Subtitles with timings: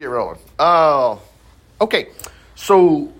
[0.00, 0.40] Get rolling.
[0.58, 1.16] Uh,
[1.80, 2.08] okay,
[2.56, 3.12] so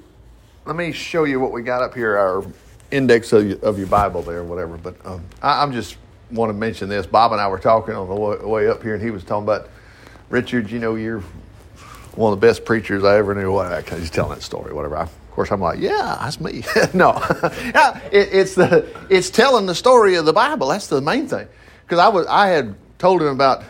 [0.67, 2.45] let me show you what we got up here, our
[2.91, 4.77] index of, your- of your Bible there, whatever.
[4.77, 5.97] But um, I, I'm just
[6.33, 7.07] want to mention this.
[7.07, 9.45] Bob and I were talking on the way, way up here, and he was talking
[9.45, 9.69] about
[10.31, 10.69] Richard.
[10.69, 11.21] You know, you're
[12.17, 13.53] one of the best preachers I ever knew.
[13.53, 14.97] Well, he's telling that story, whatever.
[14.97, 16.65] I, of course, I'm like, yeah, that's me.
[16.93, 17.23] no,
[18.11, 20.67] it, it's the it's telling the story of the Bible.
[20.69, 21.47] That's the main thing.
[21.85, 23.63] Because I was I had told him about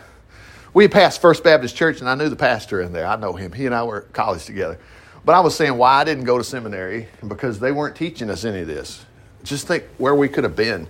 [0.74, 3.06] we passed First Baptist Church, and I knew the pastor in there.
[3.06, 3.52] I know him.
[3.52, 4.78] He and I were at college together.
[5.24, 8.44] But I was saying why I didn't go to seminary because they weren't teaching us
[8.44, 9.06] any of this.
[9.44, 10.86] Just think where we could have been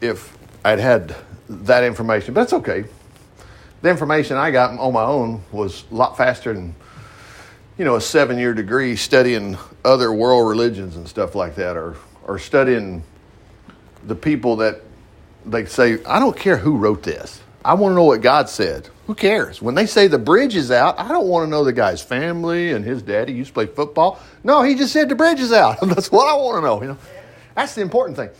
[0.00, 1.16] if I'd had
[1.48, 2.34] that information.
[2.34, 2.84] But it's okay.
[3.80, 6.74] The information I got on my own was a lot faster than,
[7.78, 11.96] you know, a seven year degree studying other world religions and stuff like that, or,
[12.24, 13.02] or studying
[14.06, 14.82] the people that
[15.46, 17.40] they say, I don't care who wrote this.
[17.64, 18.88] I want to know what God said.
[19.06, 19.62] Who cares?
[19.62, 22.72] When they say the bridge is out, I don't want to know the guy's family
[22.72, 24.20] and his daddy used to play football.
[24.42, 25.78] No, he just said the bridge is out.
[25.82, 26.80] That's what I want to know.
[26.80, 26.98] You know,
[27.54, 28.30] that's the important thing.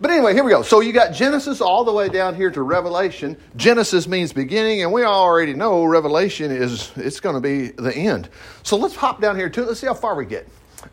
[0.00, 0.62] But anyway, here we go.
[0.62, 3.36] So you got Genesis all the way down here to Revelation.
[3.54, 8.28] Genesis means beginning, and we already know Revelation is it's going to be the end.
[8.62, 9.64] So let's hop down here too.
[9.64, 10.48] Let's see how far we get.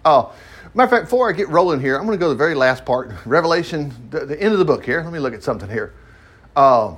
[0.05, 0.31] Uh,
[0.73, 2.55] matter of fact, before I get rolling here, I'm going to go to the very
[2.55, 5.02] last part, Revelation, the, the end of the book here.
[5.02, 5.93] Let me look at something here.
[6.55, 6.95] Uh,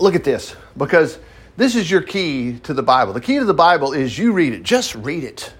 [0.00, 1.18] look at this because
[1.56, 3.12] this is your key to the Bible.
[3.12, 4.62] The key to the Bible is you read it.
[4.62, 5.52] Just read it.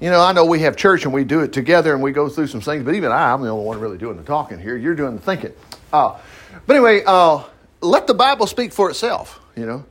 [0.00, 2.28] You know, I know we have church and we do it together and we go
[2.28, 4.76] through some things, but even I, I'm the only one really doing the talking here.
[4.76, 5.52] You're doing the thinking.
[5.92, 6.18] Uh,
[6.66, 7.44] but anyway, uh,
[7.80, 9.40] let the Bible speak for itself.
[9.56, 9.86] You know,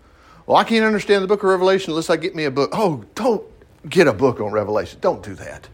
[0.46, 2.70] well, I can't understand the book of Revelation unless I get me a book.
[2.74, 3.44] Oh, don't
[3.90, 5.00] get a book on Revelation.
[5.02, 5.68] Don't do that.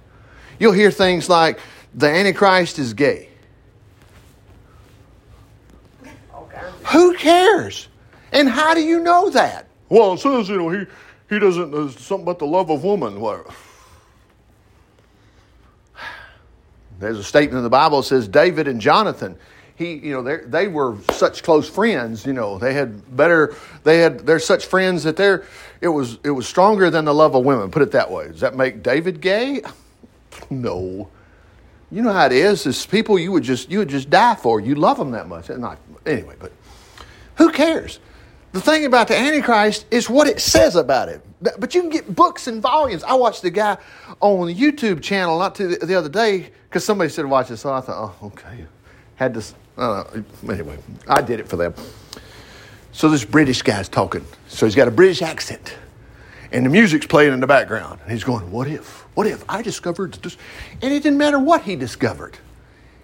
[0.59, 1.59] You'll hear things like
[1.93, 3.30] the Antichrist is gay.
[6.91, 7.87] Who cares?
[8.31, 9.67] And how do you know that?
[9.89, 10.85] Well, it says, you know, he,
[11.29, 13.19] he doesn't, there's something about the love of woman.
[13.19, 13.45] Well,
[16.99, 19.37] there's a statement in the Bible that says David and Jonathan,
[19.75, 22.25] he, you know, they were such close friends.
[22.25, 25.43] You know, they had better, they had, they're such friends that they're,
[25.81, 27.71] it was, it was stronger than the love of women.
[27.71, 28.27] Put it that way.
[28.27, 29.61] Does that make David gay?
[30.49, 31.09] No.
[31.91, 32.65] You know how it is.
[32.65, 34.59] It's people you would just, you would just die for.
[34.59, 35.49] You love them that much.
[35.49, 36.51] Not anyway, but
[37.41, 37.99] who cares?
[38.51, 41.25] The thing about the Antichrist is what it says about it.
[41.41, 43.03] But you can get books and volumes.
[43.03, 43.77] I watched the guy
[44.19, 47.61] on the YouTube channel not too, the other day because somebody said watch this.
[47.61, 48.67] So I thought, oh, okay.
[49.15, 49.55] Had this.
[49.75, 50.03] Uh,
[50.47, 51.73] anyway, I did it for them.
[52.91, 54.23] So this British guy's talking.
[54.47, 55.75] So he's got a British accent.
[56.51, 58.01] And the music's playing in the background.
[58.03, 59.07] And he's going, what if?
[59.15, 60.37] What if I discovered this?
[60.83, 62.37] And it didn't matter what he discovered.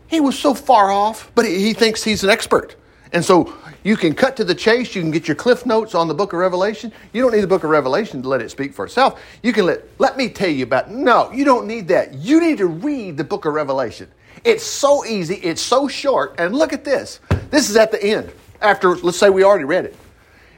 [0.06, 2.76] He was so far off, but he thinks he's an expert.
[3.12, 3.54] And so
[3.88, 4.94] you can cut to the chase.
[4.96, 6.92] You can get your cliff notes on the book of Revelation.
[7.14, 9.24] You don't need the book of Revelation to let it speak for itself.
[9.42, 12.14] You can let, let me tell you about, no, you don't need that.
[12.14, 14.10] You need to read the book of Revelation.
[14.44, 15.36] It's so easy.
[15.36, 16.36] It's so short.
[16.38, 17.22] And look at this.
[17.50, 19.96] This is at the end after, let's say we already read it.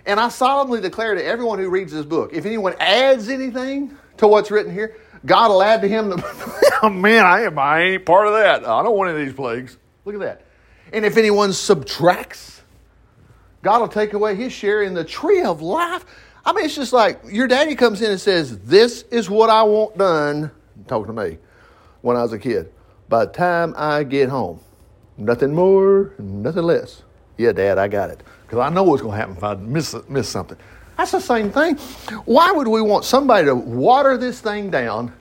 [0.07, 4.27] And I solemnly declare to everyone who reads this book, if anyone adds anything to
[4.27, 6.79] what's written here, God will add to him the.
[6.81, 7.59] oh man, I am.
[7.59, 8.63] I ain't part of that.
[8.67, 9.77] I don't want any of these plagues.
[10.03, 10.45] Look at that.
[10.91, 12.58] And if anyone subtracts,
[13.61, 16.05] God will take away his share in the tree of life.
[16.45, 19.63] I mean, it's just like your daddy comes in and says, "This is what I
[19.63, 20.51] want done."
[20.87, 21.37] Talking to me
[22.01, 22.71] when I was a kid.
[23.09, 24.59] By the time I get home,
[25.17, 27.03] nothing more, nothing less.
[27.37, 29.95] Yeah, Dad, I got it because I know what's going to happen if I miss
[30.07, 30.57] miss something.
[30.97, 31.77] That's the same thing.
[32.25, 35.13] Why would we want somebody to water this thing down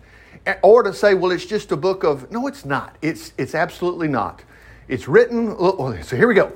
[0.62, 2.30] or to say, well, it's just a book of.
[2.32, 2.96] No, it's not.
[3.02, 4.42] It's, it's absolutely not.
[4.88, 5.56] It's written.
[6.02, 6.52] So here we go.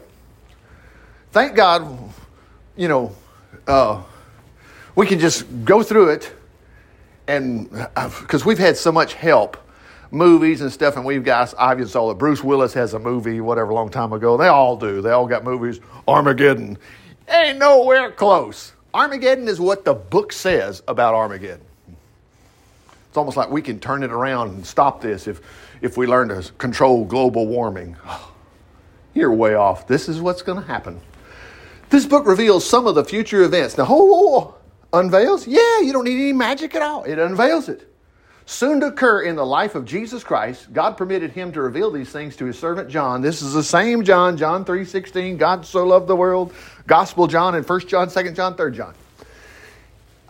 [1.32, 1.98] Thank God,
[2.76, 3.16] you know,
[3.66, 4.02] uh,
[4.94, 6.32] we can just go through it
[7.26, 7.70] and
[8.20, 9.56] because we've had so much help
[10.10, 13.70] movies and stuff, and we've got, obviously saw that Bruce Willis has a movie, whatever,
[13.70, 14.36] a long time ago.
[14.36, 15.00] They all do.
[15.00, 15.80] They all got movies.
[16.06, 16.76] Armageddon.
[17.28, 18.72] Ain't nowhere close.
[18.92, 21.64] Armageddon is what the book says about Armageddon.
[23.08, 25.40] It's almost like we can turn it around and stop this if,
[25.80, 27.96] if we learn to control global warming.
[29.14, 29.86] You're way off.
[29.86, 31.00] This is what's going to happen.
[31.92, 33.76] This book reveals some of the future events.
[33.76, 34.54] Now, oh,
[34.94, 35.46] unveils?
[35.46, 37.04] Yeah, you don't need any magic at all.
[37.04, 37.86] It unveils it.
[38.46, 42.08] Soon to occur in the life of Jesus Christ, God permitted him to reveal these
[42.08, 43.20] things to his servant John.
[43.20, 46.54] This is the same John, John 3.16, God so loved the world,
[46.86, 48.94] Gospel John and 1 John, 2 John, 3 John.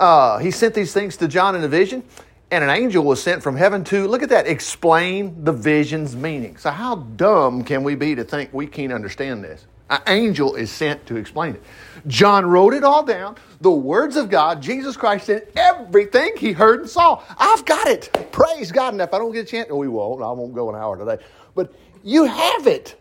[0.01, 2.03] Uh, he sent these things to John in a vision,
[2.51, 6.57] and an angel was sent from heaven to, look at that, explain the vision's meaning.
[6.57, 9.65] So how dumb can we be to think we can't understand this?
[9.91, 11.63] An angel is sent to explain it.
[12.07, 13.37] John wrote it all down.
[13.61, 17.23] The words of God, Jesus Christ said everything he heard and saw.
[17.37, 18.11] I've got it.
[18.33, 18.95] Praise God.
[18.95, 20.23] And if I don't get a chance, we won't.
[20.23, 21.23] I won't go an hour today.
[21.55, 22.97] But you have it.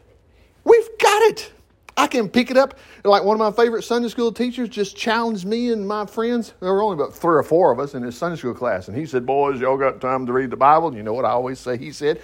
[0.64, 1.52] We've got it.
[1.98, 2.78] I can pick it up.
[3.04, 6.54] Like one of my favorite Sunday school teachers just challenged me and my friends.
[6.60, 8.88] There were only about three or four of us in his Sunday school class.
[8.88, 10.88] And he said, Boys, y'all got time to read the Bible?
[10.88, 11.78] And you know what I always say?
[11.78, 12.22] He said,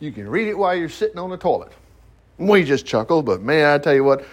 [0.00, 1.72] You can read it while you're sitting on the toilet.
[2.38, 4.24] We just chuckled, but man, I tell you what,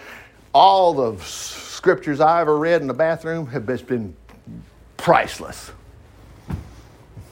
[0.52, 4.14] all the scriptures I ever read in the bathroom have just been
[4.96, 5.72] priceless.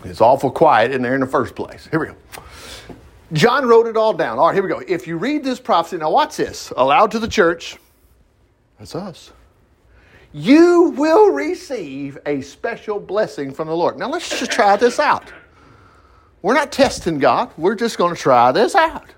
[0.05, 1.87] It's awful quiet in there in the first place.
[1.91, 2.17] Here we go.
[3.33, 4.39] John wrote it all down.
[4.39, 4.83] All right, here we go.
[4.87, 6.73] If you read this prophecy, now watch this.
[6.77, 7.77] Aloud to the church,
[8.79, 9.33] that's us.
[10.33, 13.99] You will receive a special blessing from the Lord.
[13.99, 15.33] Now let's just try this out.
[16.43, 19.11] We're not testing God, we're just going to try this out.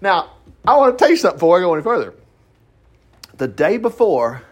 [0.00, 0.35] Now,
[0.66, 2.14] I want to tell you something before I go any further.
[3.36, 4.42] The day before,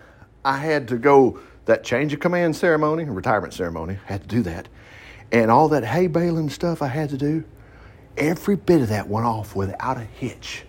[0.44, 4.42] I had to go that change of command ceremony, retirement ceremony, I had to do
[4.42, 4.68] that.
[5.32, 7.44] And all that hay baling stuff I had to do,
[8.16, 10.64] every bit of that went off without a hitch.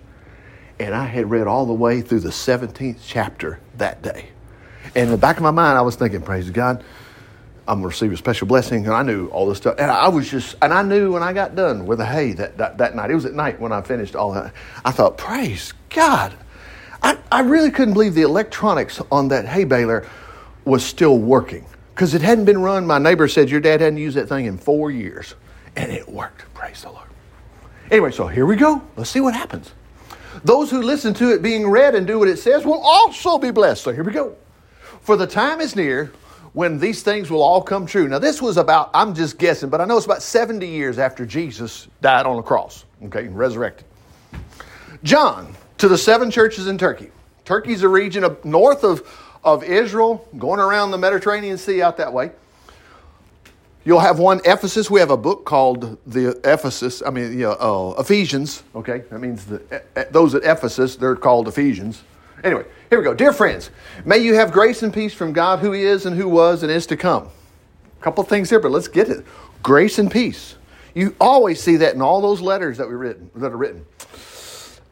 [0.80, 4.30] And I had read all the way through the 17th chapter that day.
[4.96, 6.84] And in the back of my mind, I was thinking, praise God,
[7.68, 8.86] I'm to receive a special blessing.
[8.86, 9.76] And I knew all this stuff.
[9.80, 12.58] And I was just, and I knew when I got done with the hay that,
[12.58, 14.54] that, that night, it was at night when I finished all that,
[14.84, 16.34] I thought, praise God.
[17.02, 20.08] I, I really couldn't believe the electronics on that hay baler
[20.64, 22.86] was still working because it hadn't been run.
[22.86, 25.36] My neighbor said, Your dad hadn't used that thing in four years.
[25.76, 26.52] And it worked.
[26.54, 27.08] Praise the Lord.
[27.92, 28.82] Anyway, so here we go.
[28.96, 29.72] Let's see what happens.
[30.44, 33.52] Those who listen to it being read and do what it says will also be
[33.52, 33.84] blessed.
[33.84, 34.36] So here we go.
[35.02, 36.12] For the time is near
[36.56, 38.08] when these things will all come true.
[38.08, 41.26] Now, this was about, I'm just guessing, but I know it's about 70 years after
[41.26, 43.86] Jesus died on the cross, okay, and resurrected.
[45.04, 47.12] John, to the seven churches in Turkey.
[47.44, 49.04] Turkey's a region of, north of,
[49.44, 52.32] of Israel, going around the Mediterranean Sea out that way.
[53.84, 54.90] You'll have one Ephesus.
[54.90, 57.04] We have a book called the Ephesus.
[57.06, 58.64] I mean, you know, uh, Ephesians.
[58.74, 62.02] Okay, that means the, those at Ephesus they're called Ephesians.
[62.44, 63.14] Anyway, here we go.
[63.14, 63.72] Dear friends,
[64.06, 66.86] may you have grace and peace from God, who is and who was and is
[66.88, 67.30] to come.
[68.00, 69.26] A couple things here, but let's get it.
[69.64, 70.56] Grace and peace.
[70.94, 73.86] You always see that in all those letters that we written that are written.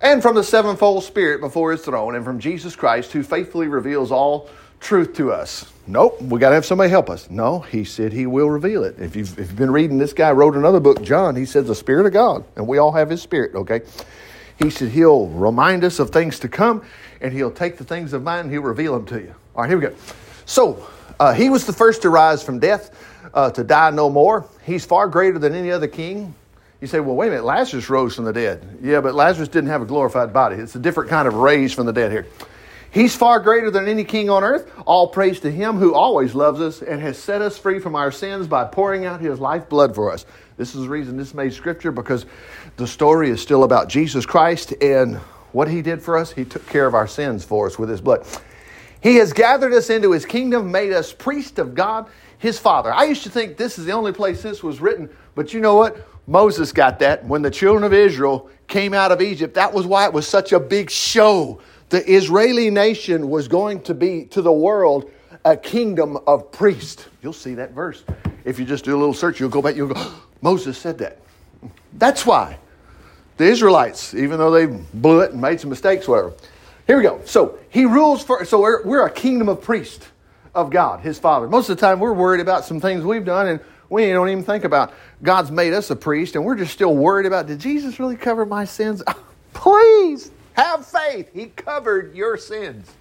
[0.02, 4.12] And from the sevenfold Spirit before His throne, and from Jesus Christ, who faithfully reveals
[4.12, 4.50] all
[4.82, 5.72] truth to us.
[5.88, 7.30] Nope, we got to have somebody help us.
[7.30, 9.00] No, he said he will reveal it.
[9.00, 11.36] If you've, if you've been reading, this guy wrote another book, John.
[11.36, 13.82] He says the Spirit of God, and we all have his Spirit, okay?
[14.60, 16.86] He said he'll remind us of things to come,
[17.24, 19.34] and he'll take the things of mine and he'll reveal them to you.
[19.56, 19.96] All right, here we go.
[20.46, 20.86] So,
[21.20, 22.92] uh, he was the first to rise from death,
[23.34, 24.46] uh, to die no more.
[24.66, 26.36] He's far greater than any other king.
[26.82, 28.80] You say, well, wait a minute, Lazarus rose from the dead.
[28.82, 30.58] Yeah, but Lazarus didn't have a glorified body.
[30.58, 32.28] It's a different kind of raise from the dead here.
[32.92, 34.72] He's far greater than any king on earth.
[34.86, 38.12] All praise to him who always loves us and has set us free from our
[38.12, 40.26] sins by pouring out his life blood for us.
[40.58, 42.28] This is the reason this made scripture because
[42.76, 45.20] the story is still about Jesus Christ and
[45.54, 46.34] what he did for us.
[46.34, 48.28] He took care of our sins for us with his blood.
[49.02, 52.94] He has gathered us into his kingdom, made us priest of God, his Father.
[52.94, 55.76] I used to think this is the only place this was written, but you know
[55.76, 56.08] what?
[56.28, 57.26] Moses got that.
[57.26, 60.52] When the children of Israel came out of Egypt, that was why it was such
[60.52, 61.62] a big show
[61.94, 65.12] the Israeli nation was going to be to the world
[65.46, 67.06] a kingdom of priests.
[67.22, 68.04] You'll see that verse.
[68.46, 70.12] If you just do a little search, you'll go back, you'll go,
[70.42, 71.20] Moses said that.
[71.94, 72.58] That's why.
[73.38, 76.34] The Israelites, even though they blew it and made some mistakes, whatever.
[76.86, 77.22] Here we go.
[77.26, 80.08] So he rules for, so we're, we're a kingdom of priests
[80.54, 81.48] of God, his Father.
[81.48, 83.60] Most of the time we're worried about some things we've done and
[83.90, 87.26] we don't even think about God's made us a priest and we're just still worried
[87.26, 89.02] about, did Jesus really cover my sins?
[89.54, 90.32] Please.
[90.54, 91.32] Have faith.
[91.34, 92.92] He covered your sins.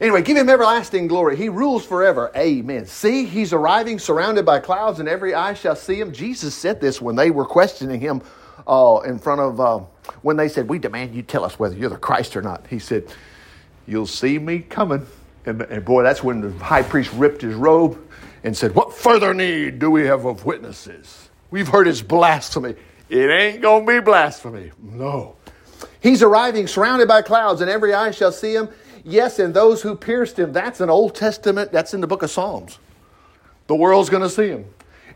[0.00, 1.36] Anyway, give him everlasting glory.
[1.36, 2.32] He rules forever.
[2.34, 2.86] Amen.
[2.86, 6.12] See, he's arriving surrounded by clouds, and every eye shall see him.
[6.12, 8.22] Jesus said this when they were questioning him
[8.66, 9.78] uh, in front of, uh,
[10.22, 12.66] when they said, We demand you tell us whether you're the Christ or not.
[12.68, 13.04] He said,
[13.86, 15.06] You'll see me coming.
[15.46, 17.98] And, and boy, that's when the high priest ripped his robe
[18.44, 21.30] and said, What further need do we have of witnesses?
[21.50, 22.74] We've heard his blasphemy.
[23.08, 24.70] It ain't going to be blasphemy.
[24.80, 25.36] No.
[26.00, 28.68] He's arriving surrounded by clouds, and every eye shall see him.
[29.04, 30.52] Yes, and those who pierced him.
[30.52, 32.78] That's an Old Testament, that's in the book of Psalms.
[33.66, 34.66] The world's going to see him.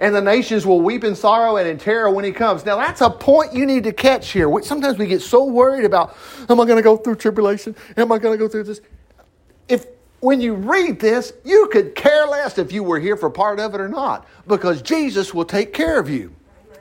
[0.01, 2.65] And the nations will weep in sorrow and in terror when he comes.
[2.65, 4.51] Now, that's a point you need to catch here.
[4.63, 6.17] Sometimes we get so worried about,
[6.49, 7.77] am I going to go through tribulation?
[7.97, 8.81] Am I going to go through this?
[9.69, 9.87] If
[10.21, 13.75] when you read this, you could care less if you were here for part of
[13.75, 16.35] it or not, because Jesus will take care of you.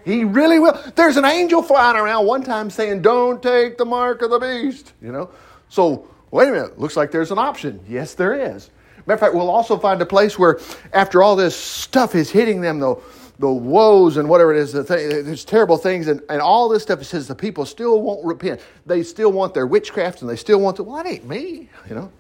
[0.06, 0.82] He really will.
[0.96, 4.94] There's an angel flying around one time saying, Don't take the mark of the beast.
[5.02, 5.30] You know,
[5.70, 7.80] So, wait a minute, looks like there's an option.
[7.88, 8.70] Yes, there is.
[9.06, 10.60] Matter of fact, we'll also find a place where
[10.94, 12.96] after all this stuff is hitting them, the,
[13.40, 16.84] the woes and whatever it is, the thing, there's terrible things, and, and all this
[16.84, 18.62] stuff, it says the people still won't repent.
[18.86, 21.96] They still want their witchcraft and they still want to, well, that ain't me, you
[21.96, 22.12] know.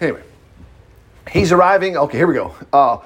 [0.00, 0.22] Anyway,
[1.30, 1.96] he's arriving.
[1.96, 2.54] Okay, here we go.
[2.72, 2.98] Uh,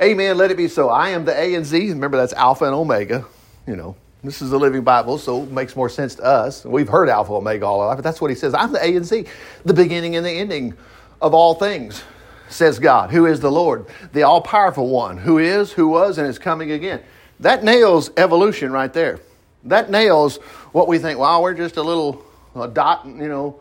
[0.00, 0.38] Amen.
[0.38, 0.90] Let it be so.
[0.90, 1.88] I am the A and Z.
[1.88, 3.24] Remember, that's Alpha and Omega.
[3.66, 6.64] You know, this is the Living Bible, so it makes more sense to us.
[6.64, 8.54] We've heard Alpha and Omega all our life, but that's what he says.
[8.54, 9.26] I'm the A and Z,
[9.64, 10.74] the beginning and the ending
[11.20, 12.02] of all things,
[12.48, 16.26] says God, who is the Lord, the all powerful one, who is, who was, and
[16.26, 17.02] is coming again.
[17.40, 19.20] That nails evolution right there.
[19.64, 20.36] That nails
[20.72, 23.60] what we think, well, we're just a little a dot, you know.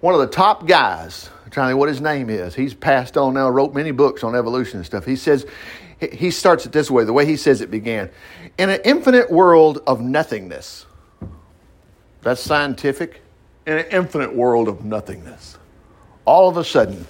[0.00, 2.54] One of the top guys trying to think what his name is.
[2.54, 5.04] He's passed on now, wrote many books on evolution and stuff.
[5.04, 5.46] He says,
[6.00, 8.10] he starts it this way, the way he says it began.
[8.58, 10.86] In an infinite world of nothingness,
[12.22, 13.20] that's scientific,
[13.66, 15.58] in an infinite world of nothingness,
[16.24, 17.06] all of a sudden,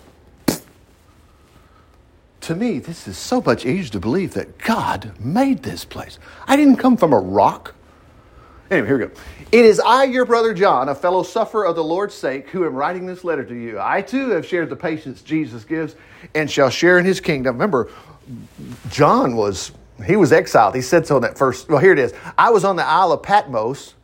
[2.42, 6.18] to me, this is so much easier to believe that God made this place.
[6.46, 7.74] I didn't come from a rock.
[8.70, 9.12] Anyway, here we go.
[9.52, 12.74] It is I, your brother John, a fellow sufferer of the Lord's sake, who am
[12.74, 13.78] writing this letter to you.
[13.78, 15.94] I too have shared the patience Jesus gives
[16.34, 17.54] and shall share in his kingdom.
[17.54, 17.90] Remember,
[18.88, 19.72] John was,
[20.04, 20.74] he was exiled.
[20.74, 22.14] He said so in that first, well, here it is.
[22.36, 23.94] I was on the Isle of Patmos,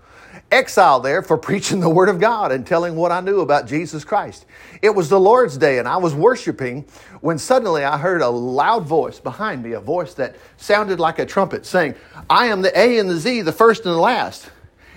[0.51, 4.05] exiled there for preaching the word of God and telling what I knew about Jesus
[4.05, 4.47] Christ.
[4.83, 6.85] It was the Lord's day and I was worshiping
[7.21, 11.27] when suddenly I heard a loud voice behind me, a voice that sounded like a
[11.27, 11.95] trumpet saying,
[12.31, 14.51] I am the A and the Z, the first and the last.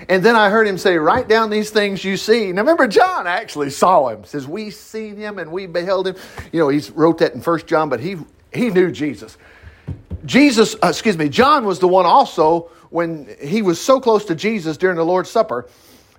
[0.10, 2.52] And then I heard him say, Write down these things you see.
[2.52, 4.24] Now remember, John actually saw him.
[4.24, 6.16] says, We seen him and we beheld him.
[6.52, 8.18] You know, he wrote that in First John, but he
[8.54, 9.38] he knew Jesus.
[10.26, 14.36] Jesus, uh, excuse me, John was the one also when he was so close to
[14.36, 15.68] Jesus during the Lord's Supper.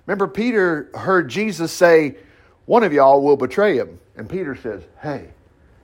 [0.05, 2.17] Remember, Peter heard Jesus say,
[2.65, 3.99] One of y'all will betray him.
[4.17, 5.29] And Peter says, Hey,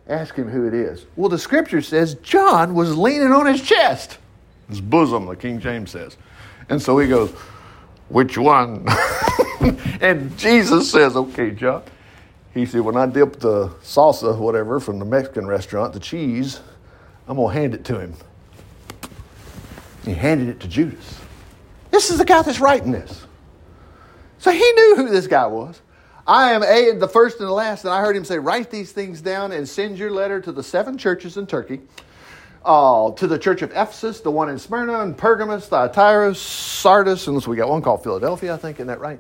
[0.08, 1.06] ask him who it is.
[1.16, 4.18] Well, the scripture says John was leaning on his chest,
[4.68, 6.18] his bosom, the King James says.
[6.70, 7.32] And so he goes,
[8.10, 8.86] which one?
[10.02, 11.84] and Jesus says, okay, John.
[12.54, 16.60] He said, when I dip the salsa, whatever, from the Mexican restaurant, the cheese,
[17.30, 18.16] I'm going to hand it to him.
[20.04, 21.22] He handed it to Judas.
[21.92, 23.26] This is the guy that's writing this.
[24.40, 25.80] So he knew who this guy was.
[26.26, 28.92] I am A, the first and the last, and I heard him say, Write these
[28.92, 31.82] things down and send your letter to the seven churches in Turkey
[32.66, 37.42] uh, to the church of Ephesus, the one in Smyrna and Pergamos, Thyatira, Sardis, and
[37.42, 39.20] so we got one called Philadelphia, I think, isn't that right?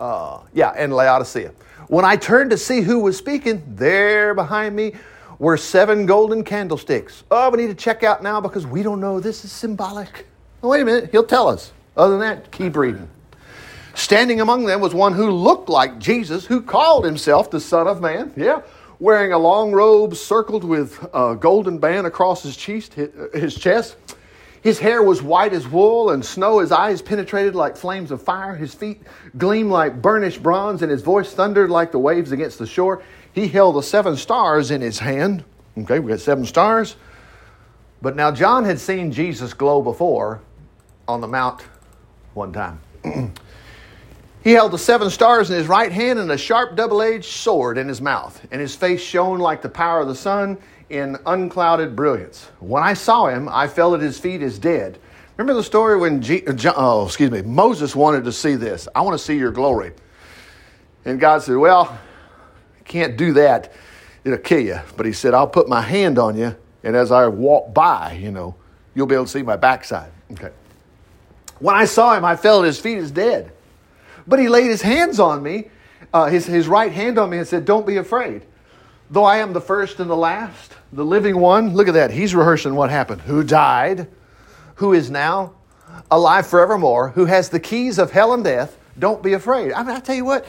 [0.00, 1.52] Uh, yeah, and Laodicea.
[1.88, 4.94] When I turned to see who was speaking, there behind me
[5.38, 7.24] were seven golden candlesticks.
[7.30, 9.20] Oh, we need to check out now because we don't know.
[9.20, 10.26] This is symbolic.
[10.62, 11.72] Oh, wait a minute, he'll tell us.
[11.96, 13.08] Other than that, keep reading.
[13.94, 18.00] Standing among them was one who looked like Jesus, who called himself the Son of
[18.00, 18.32] Man.
[18.36, 18.62] Yeah,
[18.98, 22.98] wearing a long robe circled with a golden band across his chest.
[22.98, 23.96] Uh, his chest.
[24.62, 26.60] His hair was white as wool and snow.
[26.60, 28.56] His eyes penetrated like flames of fire.
[28.56, 29.02] His feet
[29.36, 33.02] gleamed like burnished bronze, and his voice thundered like the waves against the shore.
[33.34, 35.44] He held the seven stars in his hand.
[35.76, 36.96] Okay, we got seven stars.
[38.00, 40.40] But now John had seen Jesus glow before
[41.08, 41.62] on the mount
[42.34, 42.80] one time.
[44.44, 47.78] He held the seven stars in his right hand and a sharp double edged sword
[47.78, 50.58] in his mouth, and his face shone like the power of the sun
[50.90, 52.50] in unclouded brilliance.
[52.60, 54.98] When I saw him, I fell at his feet as dead.
[55.38, 58.86] Remember the story when G- uh, oh, excuse me, Moses wanted to see this.
[58.94, 59.92] I want to see your glory.
[61.06, 61.98] And God said, Well,
[62.84, 63.72] can't do that.
[64.24, 64.80] It'll kill you.
[64.96, 68.30] But he said, I'll put my hand on you, and as I walk by, you
[68.30, 68.54] know,
[68.94, 70.10] you'll be able to see my backside.
[70.32, 70.50] Okay.
[71.58, 73.52] When I saw him, I fell at his feet as dead.
[74.26, 75.70] But he laid his hands on me,
[76.12, 78.42] uh, his, his right hand on me, and said, Don't be afraid.
[79.10, 82.10] Though I am the first and the last, the living one, look at that.
[82.10, 83.22] He's rehearsing what happened.
[83.22, 84.08] Who died,
[84.76, 85.54] who is now
[86.10, 88.78] alive forevermore, who has the keys of hell and death.
[88.98, 89.72] Don't be afraid.
[89.72, 90.46] I mean, I tell you what,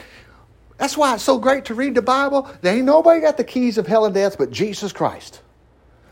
[0.78, 2.50] that's why it's so great to read the Bible.
[2.60, 5.40] There ain't nobody got the keys of hell and death but Jesus Christ.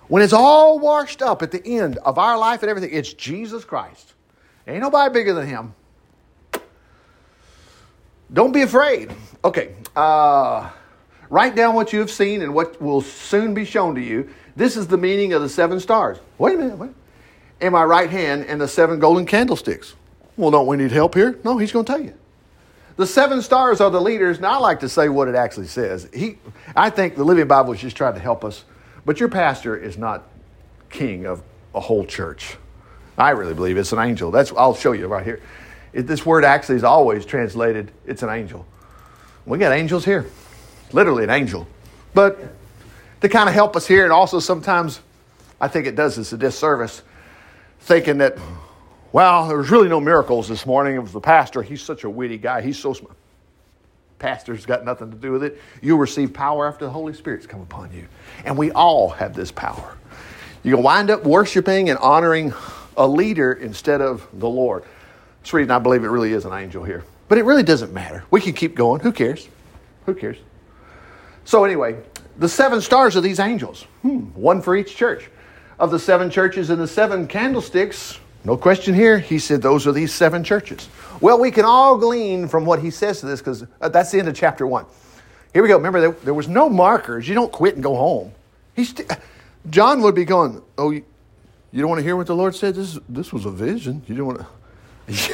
[0.08, 3.64] When it's all washed up at the end of our life and everything, it's Jesus
[3.64, 4.14] Christ.
[4.66, 5.74] Ain't nobody bigger than him.
[8.32, 9.12] Don't be afraid.
[9.44, 9.74] Okay.
[9.94, 10.70] Uh,
[11.28, 14.28] write down what you have seen and what will soon be shown to you.
[14.56, 16.18] This is the meaning of the seven stars.
[16.38, 16.78] Wait a minute.
[16.78, 16.90] Wait.
[17.60, 19.94] In my right hand and the seven golden candlesticks.
[20.36, 21.38] Well, don't we need help here?
[21.44, 22.14] No, he's going to tell you.
[22.96, 26.08] The seven stars are the leaders, and I like to say what it actually says.
[26.14, 26.38] He,
[26.76, 28.64] I think the Living Bible is just trying to help us,
[29.04, 30.28] but your pastor is not
[30.90, 31.42] king of
[31.74, 32.56] a whole church.
[33.18, 34.30] I really believe it's an angel.
[34.30, 35.40] That's I'll show you right here.
[35.92, 38.66] It, this word actually is always translated, it's an angel.
[39.46, 40.26] We got angels here,
[40.92, 41.66] literally an angel.
[42.14, 42.38] But
[43.20, 45.00] to kind of help us here, and also sometimes
[45.60, 47.02] I think it does us a disservice,
[47.80, 48.36] thinking that,
[49.14, 50.96] well, there was really no miracles this morning.
[50.96, 51.62] It was the pastor.
[51.62, 52.62] He's such a witty guy.
[52.62, 53.14] He's so smart.
[54.18, 55.60] Pastor's got nothing to do with it.
[55.80, 58.08] You'll receive power after the Holy Spirit's come upon you.
[58.44, 59.96] And we all have this power.
[60.64, 62.54] You'll wind up worshiping and honoring
[62.96, 64.82] a leader instead of the Lord.
[65.38, 67.04] That's the reason I believe it really is an angel here.
[67.28, 68.24] But it really doesn't matter.
[68.32, 68.98] We can keep going.
[68.98, 69.48] Who cares?
[70.06, 70.38] Who cares?
[71.44, 72.02] So, anyway,
[72.36, 75.30] the seven stars are these angels, hmm, one for each church.
[75.78, 79.92] Of the seven churches and the seven candlesticks, no question here, he said those are
[79.92, 80.88] these seven churches.
[81.20, 84.18] Well, we can all glean from what he says to this because uh, that's the
[84.18, 84.84] end of chapter one.
[85.54, 85.76] Here we go.
[85.76, 87.26] Remember, there, there was no markers.
[87.26, 88.32] You don't quit and go home.
[88.74, 89.10] He's st-
[89.70, 91.04] John would be going, Oh, you,
[91.72, 92.74] don't want to hear what the Lord said?
[92.74, 94.02] This, this was a vision.
[94.06, 94.46] You don't want to.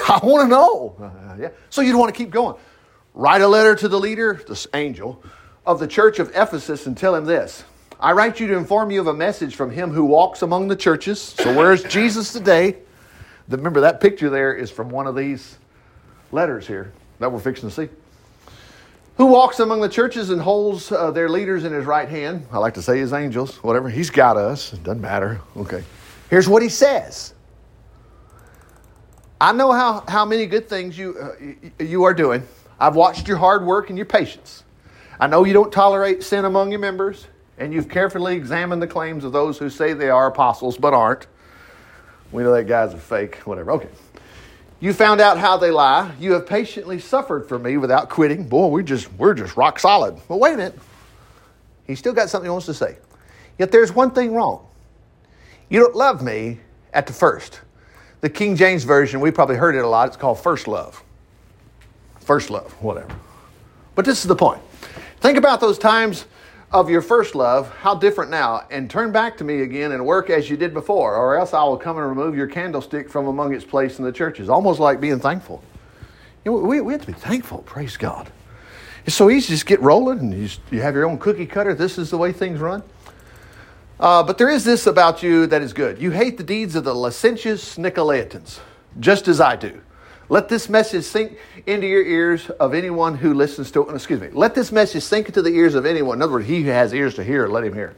[0.09, 0.95] I want to know.
[1.01, 1.49] Uh, yeah.
[1.71, 2.57] So you'd want to keep going.
[3.15, 5.23] Write a letter to the leader, this angel,
[5.67, 7.65] of the church of Ephesus and tell him this.
[7.99, 10.77] I write you to inform you of a message from him who walks among the
[10.77, 11.21] churches.
[11.21, 12.77] So where's Jesus today?
[13.51, 15.59] Remember, that picture there is from one of these
[16.33, 17.89] letters here that we're fixing to see.
[19.17, 22.47] Who walks among the churches and holds uh, their leaders in his right hand?
[22.51, 23.91] I like to say his angels, whatever.
[23.91, 24.73] He's got us.
[24.73, 25.41] It doesn't matter.
[25.57, 25.85] Okay.
[26.31, 27.35] Here's what he says
[29.41, 32.47] I know how, how many good things you, uh, you are doing.
[32.79, 34.65] I've watched your hard work and your patience.
[35.19, 37.27] I know you don't tolerate sin among your members,
[37.59, 41.27] and you've carefully examined the claims of those who say they are apostles but aren't.
[42.33, 43.73] We know that guy's a fake, whatever.
[43.73, 43.89] Okay.
[44.81, 46.13] You found out how they lie.
[46.19, 48.49] You have patiently suffered for me without quitting.
[48.49, 50.17] Boy, we just we're just rock solid.
[50.27, 50.79] But wait a minute.
[51.87, 52.97] He's still got something he wants to say.
[53.59, 54.67] Yet there's one thing wrong.
[55.69, 56.61] You don't love me
[56.95, 57.61] at the first.
[58.21, 61.03] The King James Version, we probably heard it a lot, it's called first love.
[62.21, 63.15] First love, whatever.
[63.95, 64.63] But this is the point.
[65.21, 66.27] Think about those times
[66.73, 70.31] of your first love, how different now, and turn back to me again and work
[70.31, 73.55] as you did before, or else I will come and remove your candlestick from among
[73.55, 74.49] its place in the churches.
[74.49, 75.63] Almost like being thankful.
[76.45, 78.31] You know, we, we have to be thankful, praise God.
[79.05, 81.75] It's so easy to just get rolling and you, you have your own cookie cutter.
[81.75, 82.83] This is the way things run.
[83.99, 86.01] Uh, but there is this about you that is good.
[86.01, 88.61] You hate the deeds of the licentious Nicolaitans,
[88.99, 89.81] just as I do.
[90.31, 93.95] Let this message sink into your ears of anyone who listens to it.
[93.95, 94.29] Excuse me.
[94.29, 96.19] Let this message sink into the ears of anyone.
[96.19, 97.97] In other words, he who has ears to hear, let him hear.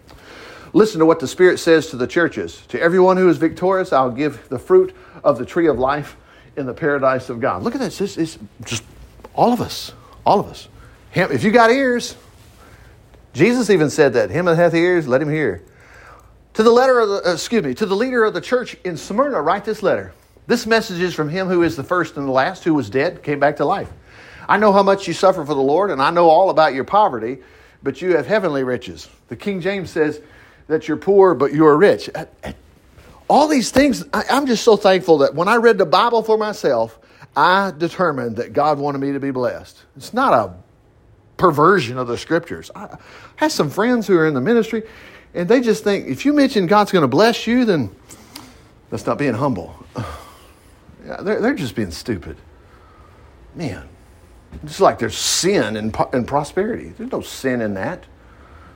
[0.72, 2.62] Listen to what the Spirit says to the churches.
[2.68, 6.16] To everyone who is victorious, I'll give the fruit of the tree of life
[6.56, 7.62] in the paradise of God.
[7.62, 8.00] Look at this.
[8.00, 8.82] It's, it's just
[9.34, 9.92] all of us.
[10.24, 10.68] All of us.
[11.10, 12.16] Him, if you got ears,
[13.34, 14.30] Jesus even said that.
[14.30, 15.62] Him that hath ears, let him hear.
[16.54, 18.96] To the letter of the, uh, excuse me, to the leader of the church in
[18.96, 20.14] Smyrna, write this letter.
[20.46, 23.22] This message is from him who is the first and the last, who was dead,
[23.22, 23.90] came back to life.
[24.48, 26.84] I know how much you suffer for the Lord, and I know all about your
[26.84, 27.38] poverty,
[27.82, 29.08] but you have heavenly riches.
[29.28, 30.20] The King James says
[30.66, 32.10] that you're poor, but you are rich.
[32.14, 32.52] Uh, uh,
[33.28, 36.98] all these things, I'm just so thankful that when I read the Bible for myself,
[37.36, 39.80] I determined that God wanted me to be blessed.
[39.96, 40.54] It's not a
[41.38, 42.70] perversion of the scriptures.
[42.74, 42.98] I
[43.36, 44.82] have some friends who are in the ministry,
[45.34, 47.94] and they just think if you mention God's going to bless you, then
[48.90, 49.74] that's not being humble.
[51.04, 52.36] They're, they're just being stupid.
[53.54, 53.88] Man,
[54.62, 56.92] it's like there's sin in, in prosperity.
[56.96, 58.04] There's no sin in that.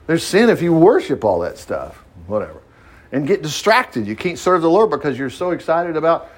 [0.07, 2.61] There's sin if you worship all that stuff, whatever,
[3.13, 4.07] and get distracted.
[4.07, 6.31] You can't serve the Lord because you're so excited about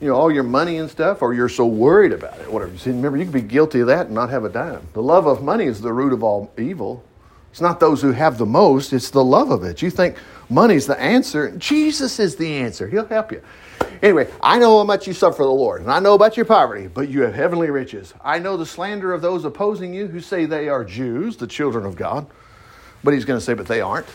[0.00, 2.76] you know all your money and stuff, or you're so worried about it, whatever.
[2.78, 4.86] See, remember, you can be guilty of that and not have a dime.
[4.94, 7.04] The love of money is the root of all evil.
[7.50, 9.82] It's not those who have the most, it's the love of it.
[9.82, 10.16] You think
[10.50, 11.50] money's the answer.
[11.56, 12.88] Jesus is the answer.
[12.88, 13.42] He'll help you.
[14.02, 16.46] Anyway, I know how much you suffer for the Lord, and I know about your
[16.46, 18.14] poverty, but you have heavenly riches.
[18.22, 21.84] I know the slander of those opposing you who say they are Jews, the children
[21.84, 22.26] of God.
[23.02, 24.06] But he's going to say, but they aren't.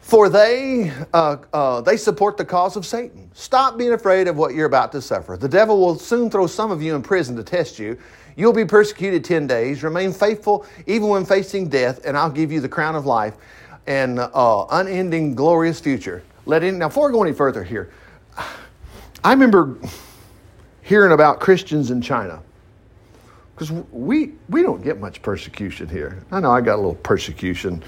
[0.00, 3.30] For they, uh, uh, they support the cause of Satan.
[3.34, 5.36] Stop being afraid of what you're about to suffer.
[5.36, 7.98] The devil will soon throw some of you in prison to test you.
[8.34, 9.82] You'll be persecuted 10 days.
[9.82, 13.34] Remain faithful even when facing death, and I'll give you the crown of life
[13.88, 16.22] and uh, unending glorious future.
[16.44, 17.90] Let in, now, before I go any further here,
[19.24, 19.76] I remember
[20.82, 22.40] hearing about Christians in China
[23.54, 26.22] because we we don't get much persecution here.
[26.30, 27.82] I know I got a little persecution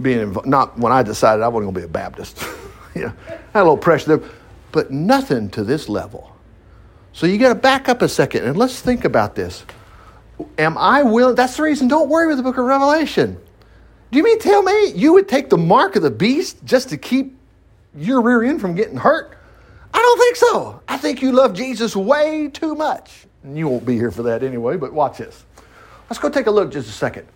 [0.00, 0.46] being involved.
[0.46, 2.44] Not when I decided I wasn't going to be a Baptist.
[2.94, 4.30] yeah, I had a little pressure there,
[4.70, 6.36] but nothing to this level.
[7.12, 9.64] So you got to back up a second and let's think about this.
[10.58, 11.34] Am I willing?
[11.34, 11.88] That's the reason.
[11.88, 13.40] Don't worry with the Book of Revelation.
[14.10, 16.96] Do you mean tell me you would take the mark of the beast just to
[16.96, 17.36] keep
[17.94, 19.36] your rear end from getting hurt?
[19.92, 20.80] I don't think so.
[20.86, 23.26] I think you love Jesus way too much.
[23.42, 25.44] And you won't be here for that anyway, but watch this.
[26.08, 27.26] Let's go take a look just a second.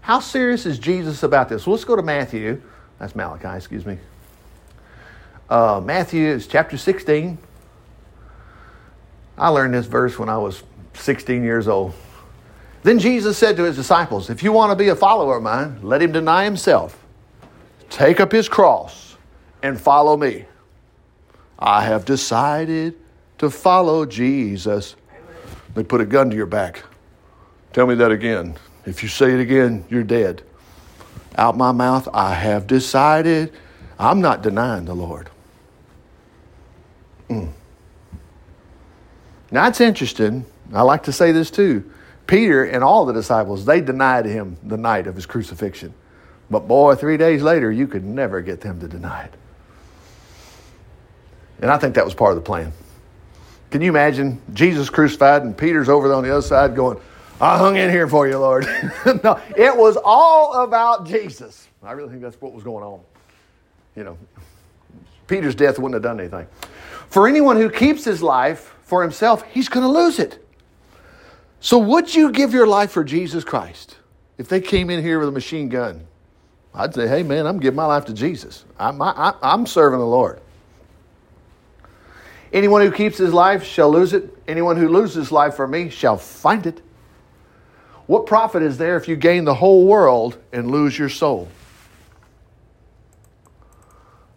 [0.00, 1.66] How serious is Jesus about this?
[1.66, 2.60] Well, let's go to Matthew.
[2.98, 3.98] That's Malachi, excuse me.
[5.48, 7.38] Uh, Matthew is chapter 16.
[9.38, 10.62] I learned this verse when I was
[10.94, 11.94] 16 years old.
[12.82, 15.80] Then Jesus said to his disciples, If you want to be a follower of mine,
[15.82, 17.04] let him deny himself,
[17.90, 19.16] take up his cross,
[19.62, 20.44] and follow me.
[21.58, 22.94] I have decided
[23.38, 24.94] to follow Jesus.
[25.74, 26.82] They put a gun to your back.
[27.72, 28.56] Tell me that again.
[28.86, 30.42] If you say it again, you're dead.
[31.36, 33.52] Out my mouth, I have decided.
[33.98, 35.30] I'm not denying the Lord.
[37.28, 37.52] Mm.
[39.50, 40.44] Now, it's interesting.
[40.72, 41.90] I like to say this too.
[42.28, 45.92] Peter and all the disciples, they denied him the night of his crucifixion.
[46.50, 49.34] But boy, three days later, you could never get them to deny it.
[51.60, 52.72] And I think that was part of the plan.
[53.70, 57.00] Can you imagine Jesus crucified and Peter's over there on the other side going,
[57.40, 58.66] I hung in here for you, Lord.
[59.24, 61.66] no, it was all about Jesus.
[61.82, 63.00] I really think that's what was going on.
[63.96, 64.18] You know,
[65.26, 66.46] Peter's death wouldn't have done anything.
[67.08, 70.44] For anyone who keeps his life for himself, he's going to lose it.
[71.60, 73.96] So, would you give your life for Jesus Christ?
[74.36, 76.06] If they came in here with a machine gun,
[76.72, 78.64] I'd say, hey, man, I'm giving my life to Jesus.
[78.78, 80.40] I'm, I, I'm serving the Lord.
[82.52, 84.32] Anyone who keeps his life shall lose it.
[84.46, 86.80] Anyone who loses life for me shall find it.
[88.06, 91.48] What profit is there if you gain the whole world and lose your soul?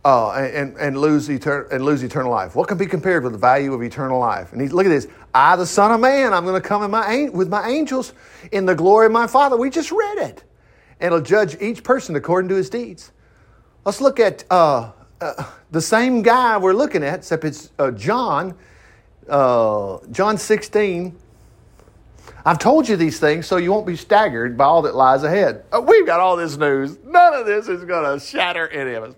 [0.04, 2.56] Uh, and, and, lose etern- and lose eternal life.
[2.56, 4.52] What can be compared with the value of eternal life?
[4.52, 5.08] And he, look at this.
[5.34, 8.14] I, the Son of Man, I'm going to come in my, with my angels
[8.52, 9.56] in the glory of my Father.
[9.56, 10.44] We just read it.
[11.00, 13.12] And it'll judge each person according to his deeds.
[13.86, 18.56] Let's look at uh, uh, the same guy we're looking at, except it's uh, John,
[19.28, 21.18] uh, John 16.
[22.46, 25.64] I've told you these things so you won't be staggered by all that lies ahead.
[25.72, 26.98] Uh, we've got all this news.
[27.04, 29.16] None of this is going to shatter any of us.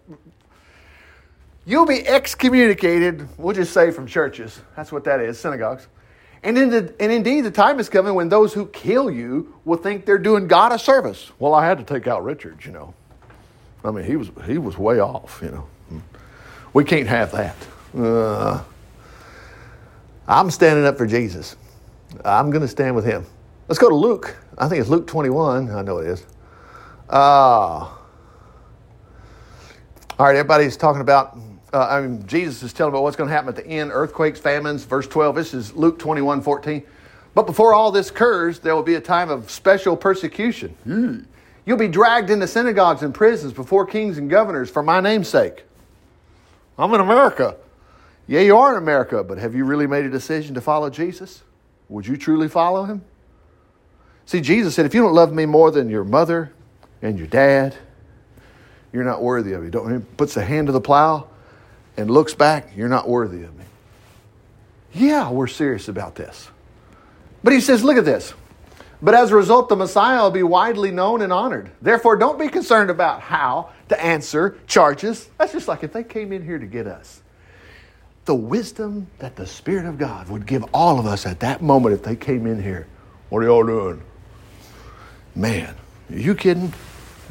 [1.65, 4.60] You'll be excommunicated, we'll just say from churches.
[4.76, 5.88] That's what that is, synagogues.
[6.43, 9.77] And, in the, and indeed, the time is coming when those who kill you will
[9.77, 11.32] think they're doing God a service.
[11.39, 12.93] Well, I had to take out Richard, you know.
[13.84, 15.67] I mean, he was, he was way off, you know.
[16.73, 17.56] We can't have that.
[17.97, 18.63] Uh,
[20.27, 21.56] I'm standing up for Jesus.
[22.25, 23.25] I'm going to stand with him.
[23.67, 24.36] Let's go to Luke.
[24.58, 25.69] I think it's Luke 21.
[25.69, 26.25] I know it is.
[27.10, 27.97] Uh, all
[30.19, 31.38] right, everybody's talking about
[31.73, 34.39] uh, I mean, Jesus is telling about what's going to happen at the end earthquakes,
[34.39, 34.86] famines.
[34.86, 36.83] Verse 12, this is Luke 21 14.
[37.33, 40.75] But before all this occurs, there will be a time of special persecution.
[40.88, 41.25] Mm.
[41.65, 45.65] You'll be dragged into synagogues and prisons before kings and governors for my name's sake.
[46.77, 47.57] I'm in America.
[48.27, 51.41] Yeah, you are in America, but have you really made a decision to follow Jesus?
[51.89, 53.03] Would you truly follow him?
[54.25, 56.53] See, Jesus said, if you don't love me more than your mother
[57.01, 57.75] and your dad,
[58.93, 59.69] you're not worthy of me.
[59.69, 61.27] Don't, he puts a hand to the plow
[61.97, 63.65] and looks back, you're not worthy of me.
[64.93, 66.49] Yeah, we're serious about this.
[67.43, 68.34] But he says, look at this.
[69.01, 71.69] But as a result, the Messiah will be widely known and honored.
[71.82, 75.29] Therefore, don't be concerned about how to answer charges.
[75.38, 77.21] That's just like if they came in here to get us.
[78.25, 81.93] The wisdom that the Spirit of God would give all of us at that moment
[81.93, 82.88] if they came in here.
[83.27, 84.01] What are y'all doing?
[85.36, 85.75] Man,
[86.10, 86.73] are you kidding?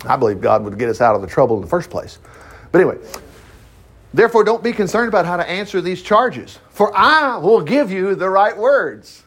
[0.04, 2.18] I believe God would get us out of the trouble in the first place.
[2.70, 2.98] But anyway,
[4.14, 8.14] Therefore, don't be concerned about how to answer these charges, for I will give you
[8.14, 9.22] the right words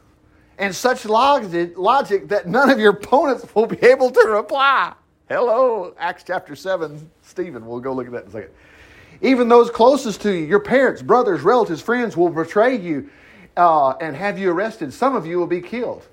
[0.58, 4.94] and such logic, logic that none of your opponents will be able to reply.
[5.28, 7.10] Hello, Acts chapter 7.
[7.24, 8.52] Stephen, we'll go look at that in a second.
[9.22, 13.10] Even those closest to you, your parents, brothers, relatives, friends, will betray you
[13.58, 14.94] uh, and have you arrested.
[14.94, 16.06] Some of you will be killed.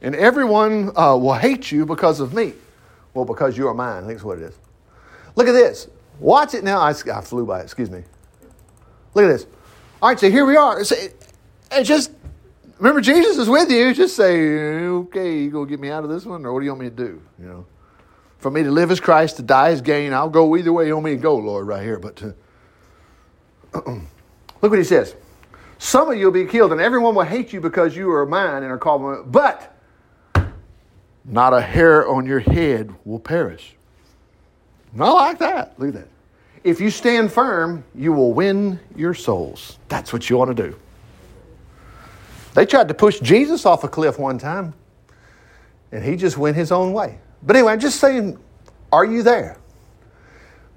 [0.00, 2.54] And everyone uh, will hate you because of me.
[3.12, 4.04] Well, because you are mine.
[4.04, 4.58] I think that's what it is.
[5.36, 5.88] Look at this.
[6.18, 6.78] Watch it now.
[6.78, 7.64] I, I flew by it.
[7.64, 8.02] Excuse me.
[9.14, 9.46] Look at this.
[10.02, 10.82] All right, so here we are.
[11.70, 12.12] and just
[12.78, 13.94] remember, Jesus is with you.
[13.94, 16.72] Just say, okay, you gonna get me out of this one, or what do you
[16.72, 17.22] want me to do?
[17.38, 17.66] You know,
[18.38, 20.12] for me to live as Christ, to die as gain.
[20.12, 21.98] I'll go either way you want me to go, Lord, right here.
[21.98, 22.34] But to,
[23.74, 24.02] look
[24.60, 25.14] what he says.
[25.78, 28.62] Some of you will be killed, and everyone will hate you because you are mine
[28.62, 29.30] and are called.
[29.30, 29.76] But
[31.24, 33.76] not a hair on your head will perish.
[34.92, 35.78] Not like that.
[35.78, 36.08] Look at that.
[36.64, 39.78] If you stand firm, you will win your souls.
[39.88, 40.76] That's what you want to do.
[42.54, 44.72] They tried to push Jesus off a cliff one time,
[45.92, 47.18] and he just went his own way.
[47.42, 48.38] But anyway, I'm just saying,
[48.90, 49.58] are you there?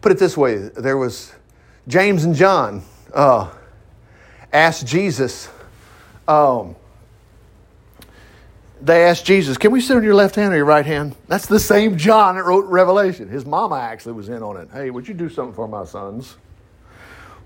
[0.01, 1.33] Put it this way there was
[1.87, 2.83] James and John.
[3.13, 3.49] Uh,
[4.51, 5.49] asked Jesus,
[6.27, 6.75] um,
[8.81, 11.15] they asked Jesus, Can we sit on your left hand or your right hand?
[11.27, 13.27] That's the same John that wrote Revelation.
[13.29, 14.69] His mama actually was in on it.
[14.71, 16.37] Hey, would you do something for my sons?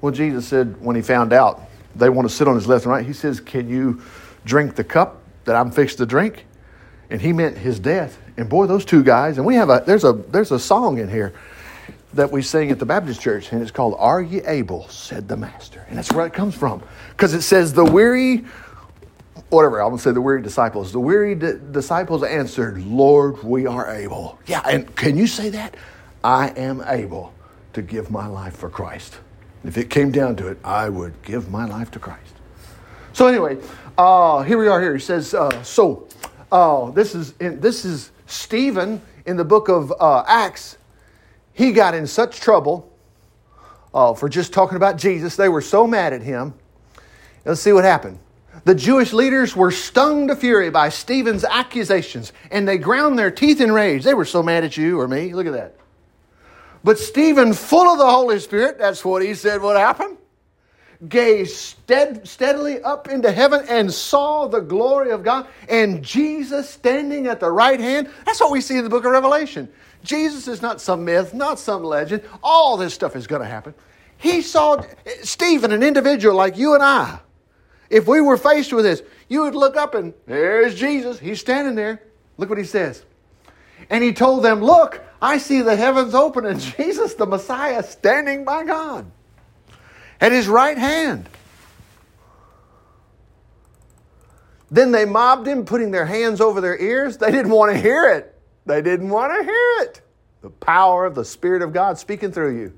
[0.02, 1.62] Well, Jesus said when he found out
[1.96, 4.02] they want to sit on his left and right, he says, Can you
[4.46, 6.46] drink the cup that I'm fixed to drink?
[7.10, 8.18] And he meant his death.
[8.38, 11.10] And boy, those two guys, and we have a there's a there's a song in
[11.10, 11.34] here
[12.14, 14.88] that we sing at the Baptist church, and it's called Are Ye Able?
[14.90, 15.86] said the Master.
[15.90, 16.84] And that's where it comes from.
[17.12, 18.44] Because it says the weary
[19.52, 20.92] whatever, I'm going to say the weary disciples.
[20.92, 24.40] The weary di- disciples answered, Lord, we are able.
[24.48, 25.76] Yeah, and can you say that?
[26.24, 27.34] I am able
[27.74, 29.20] to give my life for Christ.
[29.64, 32.34] If it came down to it, I would give my life to Christ.
[33.14, 33.58] So anyway,
[33.98, 34.82] uh, here we are.
[34.82, 36.08] Here he says, uh, so
[36.52, 40.78] uh, this is in, this is Stephen in the book of uh, Acts.
[41.54, 42.92] He got in such trouble
[43.94, 45.36] uh, for just talking about Jesus.
[45.36, 46.54] They were so mad at him.
[47.44, 48.20] Let's see what happened.
[48.64, 53.60] The Jewish leaders were stung to fury by Stephen's accusations, and they ground their teeth
[53.60, 54.04] in rage.
[54.04, 55.34] They were so mad at you or me.
[55.34, 55.76] Look at that.
[56.84, 60.18] But Stephen, full of the Holy Spirit, that's what he said would happen,
[61.08, 67.28] gazed stead, steadily up into heaven and saw the glory of God and Jesus standing
[67.28, 68.10] at the right hand.
[68.26, 69.70] That's what we see in the book of Revelation.
[70.04, 72.24] Jesus is not some myth, not some legend.
[72.44, 73.74] All this stuff is going to happen.
[74.18, 74.84] He saw
[75.24, 77.20] Stephen, an individual like you and I
[77.92, 81.20] if we were faced with this, you would look up and there's Jesus.
[81.20, 82.02] He's standing there.
[82.38, 83.04] Look what he says.
[83.90, 88.46] And he told them, Look, I see the heavens open and Jesus, the Messiah, standing
[88.46, 89.12] by God
[90.22, 91.28] at his right hand.
[94.70, 97.18] Then they mobbed him, putting their hands over their ears.
[97.18, 98.34] They didn't want to hear it.
[98.66, 100.02] They didn't want to hear it.
[100.42, 102.78] The power of the Spirit of God speaking through you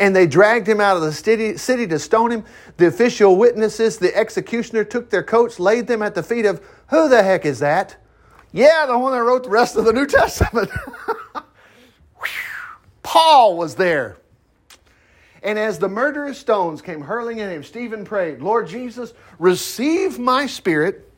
[0.00, 2.44] and they dragged him out of the city, city to stone him.
[2.78, 7.08] The official witnesses, the executioner, took their coats, laid them at the feet of who
[7.08, 7.96] the heck is that?
[8.50, 10.70] Yeah, the one that wrote the rest of the New Testament.
[13.02, 14.16] Paul was there.
[15.42, 20.46] And as the murderous stones came hurling at him, Stephen prayed, Lord Jesus, receive my
[20.46, 21.10] spirit.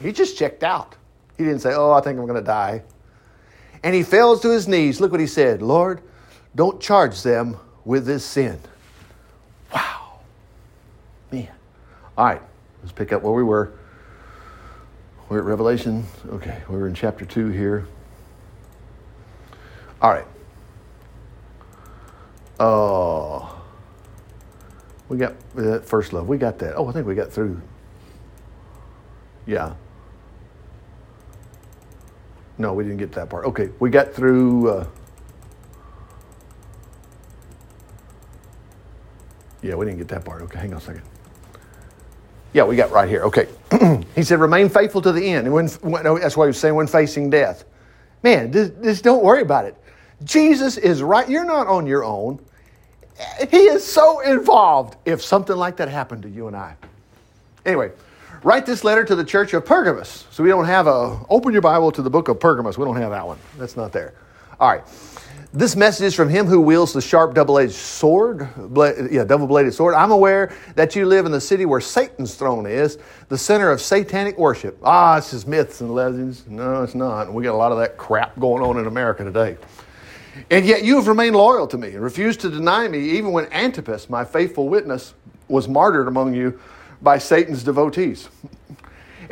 [0.00, 0.96] He just checked out.
[1.36, 2.82] He didn't say, Oh, I think I'm going to die.
[3.82, 5.00] And he fell to his knees.
[5.00, 6.02] Look what he said Lord,
[6.54, 8.58] don't charge them with this sin.
[9.74, 10.20] Wow.
[11.30, 11.48] Man.
[12.16, 12.42] All right,
[12.82, 13.72] let's pick up where we were.
[15.28, 16.04] We're at Revelation.
[16.28, 17.86] Okay, we're in chapter 2 here.
[20.02, 20.26] All right.
[22.60, 23.62] Oh.
[25.08, 26.28] We got that uh, first love.
[26.28, 26.74] We got that.
[26.76, 27.60] Oh, I think we got through.
[29.46, 29.74] Yeah.
[32.58, 33.44] No, we didn't get that part.
[33.46, 34.70] Okay, we got through.
[34.70, 34.86] Uh,
[39.62, 40.42] Yeah, we didn't get that part.
[40.42, 41.02] Okay, hang on a second.
[42.52, 43.22] Yeah, we got right here.
[43.22, 43.48] Okay.
[44.14, 45.46] he said, remain faithful to the end.
[45.46, 47.64] And when, when, oh, that's why he was saying when facing death.
[48.22, 49.76] Man, just, just don't worry about it.
[50.24, 51.28] Jesus is right.
[51.28, 52.38] You're not on your own.
[53.50, 56.76] He is so involved if something like that happened to you and I.
[57.64, 57.92] Anyway,
[58.42, 60.26] write this letter to the church of Pergamos.
[60.30, 62.76] So we don't have a, open your Bible to the book of Pergamos.
[62.76, 63.38] We don't have that one.
[63.58, 64.14] That's not there.
[64.60, 64.84] All right.
[65.54, 68.48] This message is from him who wields the sharp double-edged sword,
[69.10, 69.94] yeah, double-bladed sword.
[69.94, 72.96] I'm aware that you live in the city where Satan's throne is,
[73.28, 74.78] the center of satanic worship.
[74.82, 76.46] Ah, it's just myths and legends.
[76.48, 77.30] No, it's not.
[77.30, 79.58] We got a lot of that crap going on in America today.
[80.50, 83.44] And yet you have remained loyal to me and refused to deny me, even when
[83.52, 85.12] Antipas, my faithful witness,
[85.48, 86.58] was martyred among you
[87.02, 88.30] by Satan's devotees.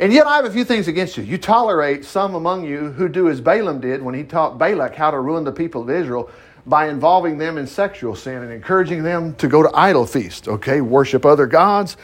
[0.01, 1.23] And yet I have a few things against you.
[1.23, 5.11] You tolerate some among you who do as Balaam did when he taught Balak how
[5.11, 6.31] to ruin the people of Israel
[6.65, 10.81] by involving them in sexual sin and encouraging them to go to idol feast, okay,
[10.81, 11.97] worship other gods,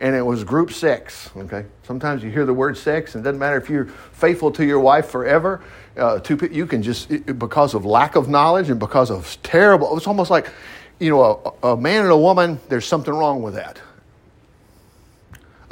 [0.00, 1.64] and it was group sex, okay.
[1.84, 4.80] Sometimes you hear the word sex, and it doesn't matter if you're faithful to your
[4.80, 5.62] wife forever.
[5.96, 9.96] Uh, two, you can just because of lack of knowledge and because of terrible.
[9.96, 10.50] It's almost like,
[10.98, 12.58] you know, a, a man and a woman.
[12.68, 13.80] There's something wrong with that.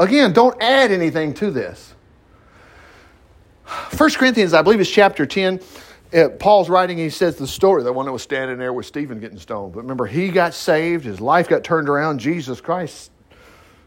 [0.03, 1.95] Again, don't add anything to this.
[3.97, 5.61] 1 Corinthians, I believe, is chapter 10.
[6.13, 9.21] Uh, Paul's writing, he says the story, the one that was standing there with Stephen
[9.21, 9.75] getting stoned.
[9.75, 12.19] But remember, he got saved, his life got turned around.
[12.19, 13.13] Jesus Christ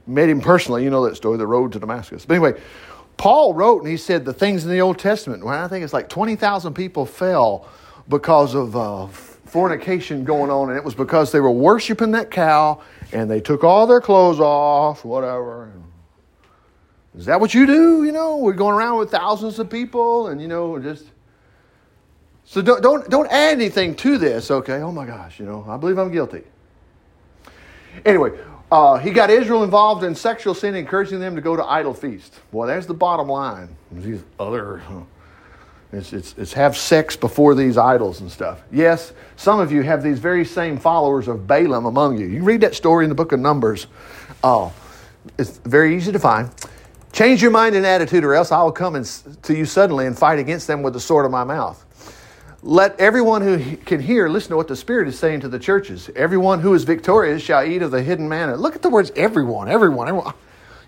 [0.07, 0.85] met him personally.
[0.85, 2.25] You know that story, the road to Damascus.
[2.25, 2.61] But anyway,
[3.17, 5.93] Paul wrote and he said the things in the Old Testament, well, I think it's
[5.93, 7.67] like 20,000 people fell
[8.07, 12.81] because of uh, fornication going on, and it was because they were worshiping that cow
[13.11, 15.73] and they took all their clothes off, whatever.
[17.17, 18.03] Is that what you do?
[18.03, 21.05] You know, we're going around with thousands of people and, you know, just.
[22.43, 24.81] So don't, don't, don't add anything to this, okay?
[24.81, 26.43] Oh my gosh, you know, I believe I'm guilty.
[28.05, 28.37] Anyway,
[28.71, 32.39] uh, he got Israel involved in sexual sin, encouraging them to go to idol feast.
[32.51, 33.69] Well, there's the bottom line.
[33.91, 34.81] These other,
[35.91, 38.61] it's, it's, it's have sex before these idols and stuff.
[38.71, 42.27] Yes, some of you have these very same followers of Balaam among you.
[42.27, 43.87] You read that story in the book of Numbers.
[44.43, 44.73] Oh,
[45.39, 46.51] it's very easy to find.
[47.15, 49.05] Change your mind and attitude, or else I will come and,
[49.43, 51.81] to you suddenly and fight against them with the sword of my mouth.
[52.61, 56.09] Let everyone who can hear listen to what the Spirit is saying to the churches.
[56.13, 58.57] Everyone who is victorious shall eat of the hidden manna.
[58.57, 60.33] Look at the words everyone, everyone, everyone.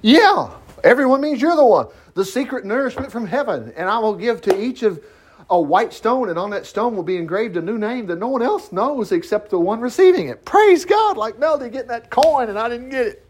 [0.02, 0.50] Yeah,
[0.84, 1.88] everyone means you're the one.
[2.14, 3.72] The secret nourishment from heaven.
[3.78, 5.02] And I will give to each of
[5.50, 8.28] a white stone, and on that stone will be engraved a new name that no
[8.28, 10.44] one else knows except the one receiving it.
[10.44, 13.24] Praise God, like Melody getting that coin and I didn't get it.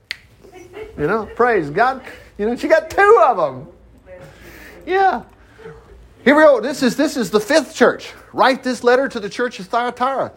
[0.97, 2.01] You know, praise God.
[2.37, 3.67] You know, she got two of them.
[4.85, 5.23] Yeah.
[6.23, 6.61] Here we go.
[6.61, 8.13] This is, this is the fifth church.
[8.33, 10.31] Write this letter to the church of Thyatira.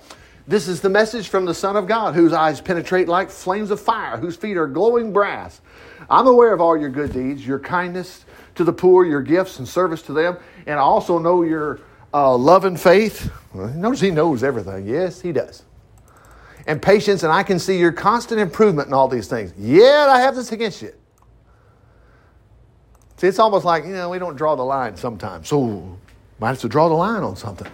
[0.48, 3.80] This is the message from the Son of God, whose eyes penetrate like flames of
[3.80, 5.60] fire, whose feet are glowing brass.
[6.08, 9.68] I'm aware of all your good deeds, your kindness to the poor, your gifts and
[9.68, 10.36] service to them,
[10.66, 11.80] and I also know your
[12.12, 13.30] uh, love and faith.
[13.54, 14.86] Notice he knows everything.
[14.88, 15.64] Yes, he does.
[16.66, 19.52] And patience, and I can see your constant improvement in all these things.
[19.56, 20.92] Yet I have this against you
[23.20, 25.46] See, it's almost like, you know, we don't draw the line sometimes.
[25.46, 25.98] So,
[26.38, 27.70] might have to draw the line on something.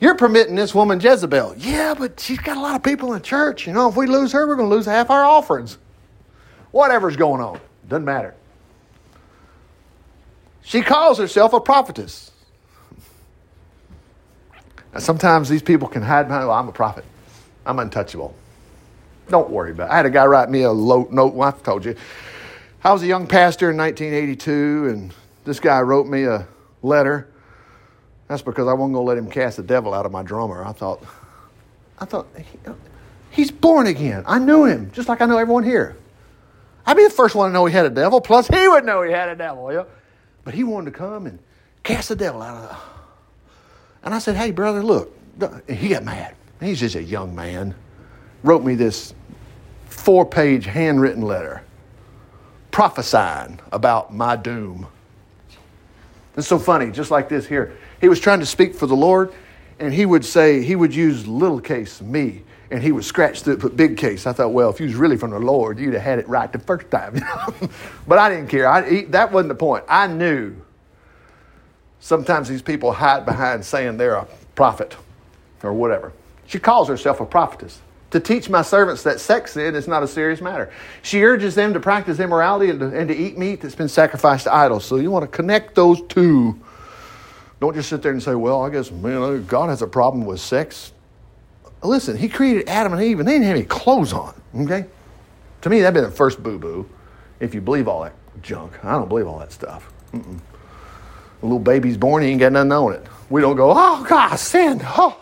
[0.00, 1.56] You're permitting this woman Jezebel.
[1.58, 3.66] Yeah, but she's got a lot of people in the church.
[3.66, 5.76] You know, if we lose her, we're going to lose half our offerings.
[6.70, 8.34] Whatever's going on, doesn't matter.
[10.62, 12.30] She calls herself a prophetess.
[14.94, 17.04] Now, sometimes these people can hide behind, well, I'm a prophet.
[17.66, 18.34] I'm untouchable.
[19.28, 19.92] Don't worry about it.
[19.92, 21.94] I had a guy write me a note, well, I told you.
[22.84, 25.14] I was a young pastor in 1982, and
[25.44, 26.48] this guy wrote me a
[26.82, 27.28] letter.
[28.26, 30.64] That's because I wasn't going to let him cast the devil out of my drummer.
[30.64, 31.04] I thought,
[32.00, 32.26] I thought,
[33.30, 34.24] he's born again.
[34.26, 35.96] I knew him, just like I know everyone here.
[36.84, 39.02] I'd be the first one to know he had a devil, plus he would know
[39.04, 39.86] he had a devil.
[40.42, 41.38] But he wanted to come and
[41.84, 42.76] cast the devil out of the.
[44.06, 45.16] And I said, hey, brother, look.
[45.68, 46.34] he got mad.
[46.58, 47.76] He's just a young man.
[48.42, 49.14] Wrote me this
[49.86, 51.62] four page handwritten letter
[52.72, 54.88] prophesying about my doom.
[56.36, 57.76] It's so funny, just like this here.
[58.00, 59.32] He was trying to speak for the Lord,
[59.78, 63.60] and he would say, he would use little case, me, and he would scratch it,
[63.60, 64.26] put big case.
[64.26, 66.50] I thought, well, if he was really from the Lord, you'd have had it right
[66.50, 67.22] the first time.
[68.08, 68.66] but I didn't care.
[68.66, 69.84] I, he, that wasn't the point.
[69.86, 70.56] I knew
[72.00, 74.96] sometimes these people hide behind saying they're a prophet
[75.62, 76.12] or whatever.
[76.46, 77.80] She calls herself a prophetess
[78.12, 80.70] to teach my servants that sex sin is not a serious matter.
[81.02, 84.44] She urges them to practice immorality and to, and to, eat meat that's been sacrificed
[84.44, 84.84] to idols.
[84.84, 86.60] So you want to connect those two.
[87.60, 90.26] Don't just sit there and say, well, I guess man, uh, God has a problem
[90.26, 90.92] with sex.
[91.82, 94.86] Listen, He created Adam and Eve and they didn't have any clothes on, okay?
[95.62, 96.88] To me, that'd be the first boo boo
[97.40, 98.84] if you believe all that junk.
[98.84, 99.90] I don't believe all that stuff.
[100.12, 100.38] Mm-mm.
[101.42, 103.06] A little baby's born, he ain't got nothing on it.
[103.30, 104.82] We don't go, oh, God, sin.
[104.84, 105.18] Oh,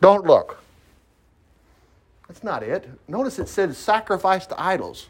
[0.00, 0.62] don't look.
[2.28, 2.88] That's not it.
[3.08, 5.08] Notice it said sacrifice to idols.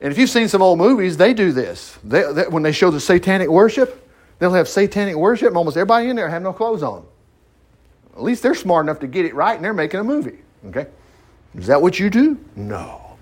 [0.00, 1.98] And if you've seen some old movies, they do this.
[2.02, 6.08] They, they, when they show the satanic worship, they'll have satanic worship, and almost everybody
[6.08, 7.06] in there have no clothes on.
[8.14, 10.38] At least they're smart enough to get it right, and they're making a movie.
[10.68, 10.86] Okay?
[11.54, 12.38] Is that what you do?
[12.56, 13.18] No.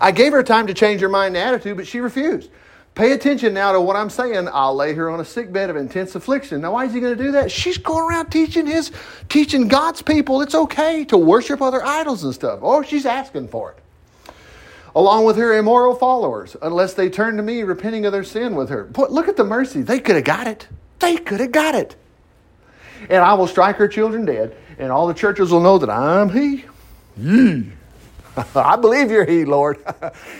[0.00, 2.50] I gave her time to change her mind and attitude, but she refused.
[2.94, 4.48] Pay attention now to what I'm saying.
[4.52, 6.60] I'll lay her on a sick bed of intense affliction.
[6.60, 7.50] Now, why is he going to do that?
[7.50, 8.92] She's going around teaching his,
[9.30, 12.58] teaching God's people it's okay to worship other idols and stuff.
[12.60, 13.78] Oh, she's asking for it.
[14.94, 18.68] Along with her immoral followers, unless they turn to me, repenting of their sin with
[18.68, 18.84] her.
[18.84, 19.80] But look at the mercy.
[19.80, 20.68] They could have got it.
[20.98, 21.96] They could have got it.
[23.08, 26.28] And I will strike her children dead, and all the churches will know that I'm
[26.28, 26.66] He.
[27.16, 27.72] Ye.
[28.54, 29.82] I believe you're He, Lord.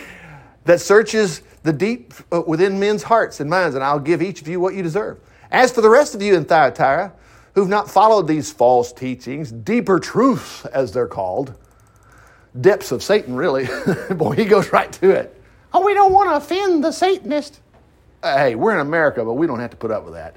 [0.65, 4.47] that searches the deep uh, within men's hearts and minds, and I'll give each of
[4.47, 5.19] you what you deserve.
[5.51, 7.13] As for the rest of you in Thyatira,
[7.55, 11.53] who've not followed these false teachings, deeper truths, as they're called,
[12.59, 13.67] depths of Satan, really.
[14.15, 15.41] Boy, he goes right to it.
[15.73, 17.59] Oh, we don't want to offend the Satanist.
[18.21, 20.35] Uh, hey, we're in America, but we don't have to put up with that.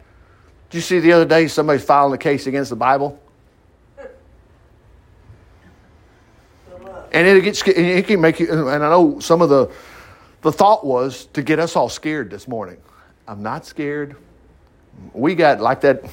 [0.70, 3.20] Did you see the other day somebody's filing a case against the Bible?
[7.12, 8.68] And it gets it can make you.
[8.68, 9.70] And I know some of the
[10.46, 12.76] the thought was to get us all scared this morning.
[13.26, 14.14] I'm not scared.
[15.12, 16.04] We got like that,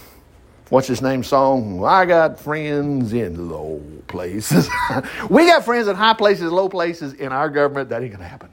[0.69, 1.85] what's his name song?
[1.85, 4.67] I got friends in low places.
[5.29, 7.89] we got friends in high places, low places in our government.
[7.89, 8.49] That ain't going to happen.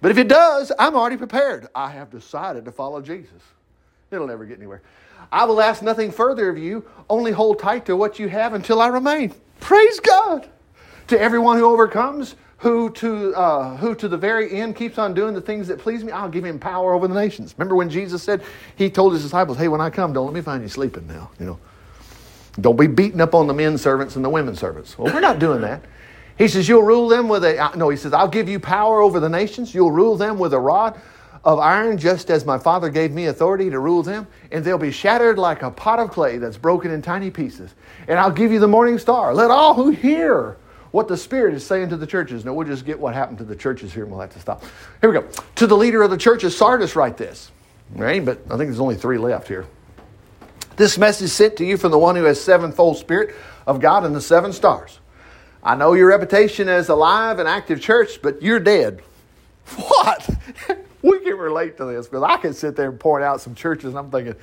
[0.00, 1.68] But if it does, I'm already prepared.
[1.72, 3.42] I have decided to follow Jesus.
[4.10, 4.82] It'll never get anywhere.
[5.30, 8.80] I will ask nothing further of you, only hold tight to what you have until
[8.80, 9.32] I remain.
[9.60, 10.48] Praise God.
[11.06, 15.34] To everyone who overcomes, who to, uh, who to the very end keeps on doing
[15.34, 17.54] the things that please me, I'll give him power over the nations.
[17.56, 18.42] Remember when Jesus said,
[18.76, 21.30] he told his disciples, hey, when I come, don't let me find you sleeping now,
[21.40, 21.58] you know.
[22.60, 24.98] Don't be beating up on the men servants and the women servants.
[24.98, 25.82] Well, we're not doing that.
[26.36, 29.20] He says, You'll rule them with a, no, he says, I'll give you power over
[29.20, 29.74] the nations.
[29.74, 31.00] You'll rule them with a rod
[31.44, 34.26] of iron, just as my Father gave me authority to rule them.
[34.50, 37.74] And they'll be shattered like a pot of clay that's broken in tiny pieces.
[38.08, 39.32] And I'll give you the morning star.
[39.32, 40.56] Let all who hear
[40.92, 42.44] what the Spirit is saying to the churches.
[42.44, 44.62] Now, we'll just get what happened to the churches here and we'll have to stop.
[45.00, 45.28] Here we go.
[45.56, 47.52] To the leader of the church of Sardis, write this.
[47.94, 48.24] Right?
[48.24, 49.66] But I think there's only three left here.
[50.76, 53.34] This message sent to you from the one who has sevenfold Spirit
[53.66, 54.98] of God and the seven stars.
[55.62, 59.02] I know your reputation as alive and active church, but you're dead.
[59.76, 60.28] What?
[61.02, 63.90] we can relate to this because I can sit there and point out some churches
[63.90, 64.34] and I'm thinking,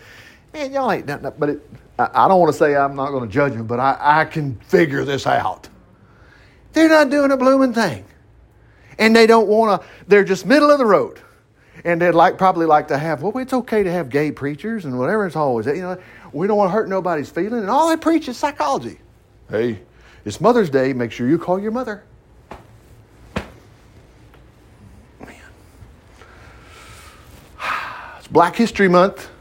[0.53, 1.33] man, y'all ain't nothing.
[1.37, 1.69] But it,
[1.99, 4.55] I, don't want to say I'm not going to judge them, but I, I can
[4.55, 5.67] figure this out.
[6.77, 8.05] They're not doing a blooming thing.
[8.99, 11.19] And they don't want to, they're just middle of the road.
[11.83, 14.99] And they'd like probably like to have, well, it's okay to have gay preachers and
[14.99, 15.25] whatever.
[15.25, 15.97] It's always, you know,
[16.33, 17.61] we don't want to hurt nobody's feeling.
[17.61, 18.99] And all they preach is psychology.
[19.49, 19.79] Hey,
[20.23, 20.93] it's Mother's Day.
[20.93, 22.03] Make sure you call your mother.
[28.19, 29.31] It's Black History Month.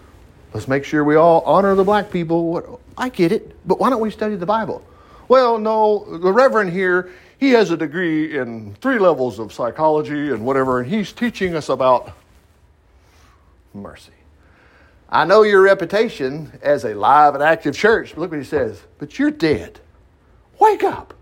[0.55, 2.80] Let's make sure we all honor the black people.
[2.97, 4.82] I get it, but why don't we study the Bible?
[5.28, 10.45] Well, no, the Reverend here, he has a degree in three levels of psychology and
[10.45, 12.12] whatever, and he's teaching us about
[13.74, 14.12] mercy.
[15.09, 18.82] I know your reputation as a live and active church, but look what he says,
[18.99, 19.80] but you're dead.
[20.59, 21.14] Wake up.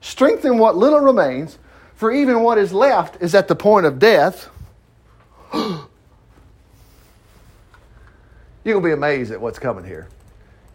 [0.00, 1.58] Strengthen what little remains,
[1.94, 4.48] for even what is left is at the point of death.
[8.64, 10.06] To be amazed at what's coming here.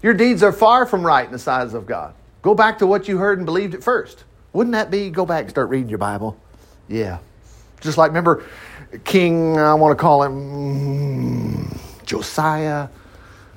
[0.03, 2.13] Your deeds are far from right in the sight of God.
[2.41, 4.25] Go back to what you heard and believed at first.
[4.55, 5.09] Wouldn't that be?
[5.09, 6.37] Go back and start reading your Bible.
[6.87, 7.17] Yeah.
[7.81, 8.45] Just like, remember,
[9.03, 12.87] King, I want to call him Josiah.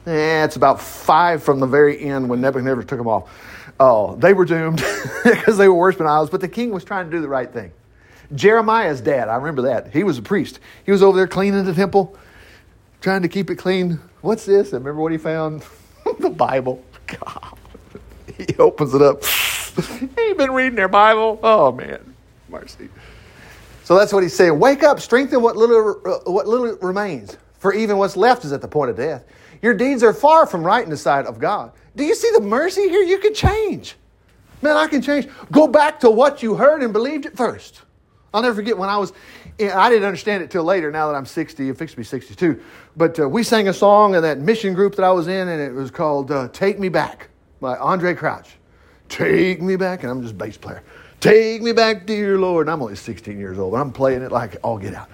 [0.09, 3.31] Eh, it's about five from the very end when Nebuchadnezzar took them off.
[3.79, 4.85] Oh, they were doomed
[5.25, 7.71] because they were worshiping idols, but the king was trying to do the right thing.
[8.35, 9.93] Jeremiah's dad, I remember that.
[9.93, 10.59] He was a priest.
[10.85, 12.19] He was over there cleaning the temple,
[13.03, 14.01] trying to keep it clean.
[14.21, 14.73] What's this?
[14.73, 15.65] I remember what he found?
[16.19, 16.85] the Bible.
[17.07, 17.57] God.
[18.37, 19.23] He opens it up.
[19.99, 21.39] he ain't been reading their Bible.
[21.43, 22.15] Oh, man.
[22.49, 22.89] Mercy.
[23.85, 24.59] So that's what he's saying.
[24.59, 28.61] Wake up, strengthen what little, uh, what little remains, for even what's left is at
[28.61, 29.25] the point of death.
[29.63, 31.73] Your deeds are far from right in the sight of God.
[31.97, 33.03] Do you see the mercy here?
[33.03, 33.97] You can change.
[34.63, 35.29] Man, I can change.
[35.53, 37.83] Go back to what you heard and believed at first.
[38.35, 39.13] I'll never forget when I was,
[39.61, 42.61] I didn't understand it till later, now that I'm 60, it fixed me 62.
[42.97, 45.61] But uh, we sang a song in that mission group that I was in, and
[45.61, 47.29] it was called uh, Take Me Back
[47.61, 48.59] by Andraé Crouch.
[49.09, 50.83] Take me back, and I'm just bass player.
[51.21, 52.67] Take me back, dear Lord.
[52.67, 55.09] And I'm only 16 years old, but I'm playing it like all get out.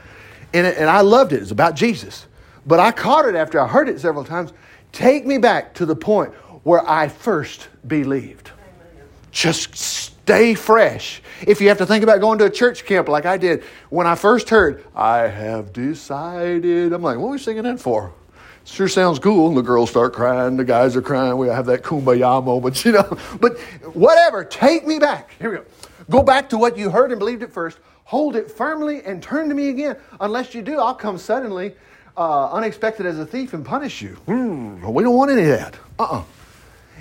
[0.52, 1.42] And, it, and I loved it.
[1.42, 2.26] It's about Jesus.
[2.66, 4.52] But I caught it after I heard it several times.
[4.92, 6.32] Take me back to the point
[6.62, 8.50] where I first believed.
[9.32, 11.20] Just stay fresh.
[11.46, 14.06] If you have to think about going to a church camp like I did, when
[14.06, 18.14] I first heard, I have decided, I'm like, what are we singing that for?
[18.64, 19.48] Sure sounds cool.
[19.48, 21.36] And the girls start crying, the guys are crying.
[21.36, 23.18] We have that kumbaya moment, you know.
[23.40, 23.58] But
[23.92, 25.30] whatever, take me back.
[25.38, 25.64] Here we go.
[26.10, 27.78] Go back to what you heard and believed at first.
[28.04, 29.96] Hold it firmly and turn to me again.
[30.20, 31.74] Unless you do, I'll come suddenly,
[32.16, 34.10] uh, unexpected as a thief, and punish you.
[34.26, 35.74] Hmm, we don't want any of that.
[35.98, 36.18] Uh uh-uh.
[36.18, 36.24] uh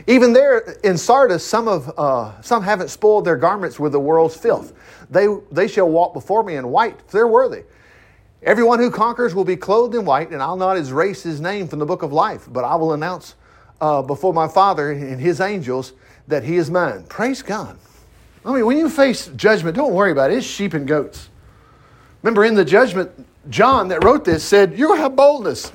[0.08, 4.36] even there in Sardis, some, of, uh, some haven't spoiled their garments with the world's
[4.36, 4.74] filth.
[5.10, 7.64] They, they shall walk before me in white, if they're worthy.
[8.46, 11.80] Everyone who conquers will be clothed in white, and I'll not erase his name from
[11.80, 13.36] the book of life, but I will announce
[13.80, 15.94] uh, before my Father and his angels
[16.28, 17.06] that he is mine.
[17.08, 17.78] Praise God.
[18.46, 20.38] I mean, when you face judgment, don't worry about it.
[20.38, 21.30] It's sheep and goats.
[22.22, 23.12] Remember, in the judgment,
[23.50, 25.72] John that wrote this said, You'll have boldness.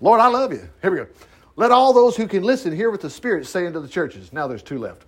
[0.00, 0.68] Lord, I love you.
[0.82, 1.06] Here we go.
[1.56, 4.32] Let all those who can listen hear what the Spirit say unto the churches.
[4.32, 5.04] Now there's two left.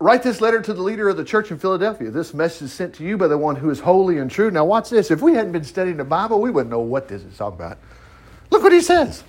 [0.00, 2.10] Write this letter to the leader of the church in Philadelphia.
[2.10, 4.50] This message is sent to you by the one who is holy and true.
[4.50, 5.10] Now, watch this.
[5.10, 7.76] If we hadn't been studying the Bible, we wouldn't know what this is talking about.
[8.48, 9.22] Look what he says.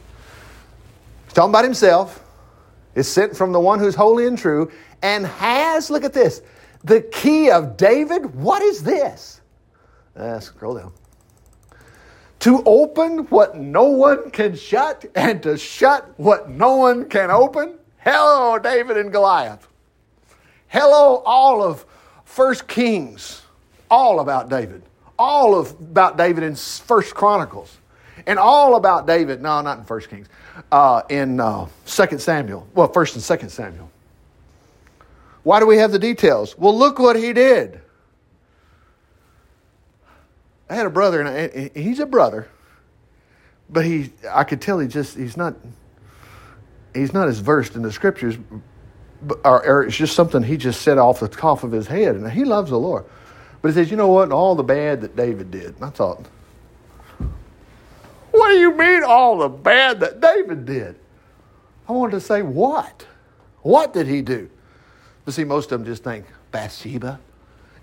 [1.25, 2.23] He's talking about himself.
[2.95, 6.41] It's sent from the one who's holy and true and has, look at this,
[6.85, 8.33] the key of David.
[8.33, 9.41] What is this?
[10.15, 10.93] Uh, scroll down
[12.39, 17.77] to open what no one can shut and to shut what no one can open.
[17.99, 19.67] Hello, David and Goliath.
[20.71, 21.85] Hello, all of
[22.23, 23.41] First Kings,
[23.89, 24.81] all about David.
[25.19, 27.77] All of about David in First Chronicles,
[28.25, 29.41] and all about David.
[29.41, 30.29] No, not in First Kings.
[30.71, 32.65] Uh, in uh, Second Samuel.
[32.73, 33.91] Well, First and Second Samuel.
[35.43, 36.57] Why do we have the details?
[36.57, 37.81] Well, look what he did.
[40.69, 42.47] I had a brother, and he's a brother,
[43.69, 45.53] but he, I could tell he just, he's not,
[46.93, 48.37] he's not as versed in the scriptures,
[49.43, 52.29] or, or it's just something he just said off the top of his head, and
[52.31, 53.05] he loves the Lord.
[53.61, 54.31] But he says, you know what?
[54.31, 55.75] All the bad that David did.
[55.75, 56.25] And I thought,
[58.31, 60.95] what do you mean all the bad that David did?
[61.87, 63.05] I wanted to say, what?
[63.61, 64.49] What did he do?
[65.25, 67.19] But see, most of them just think, Bathsheba.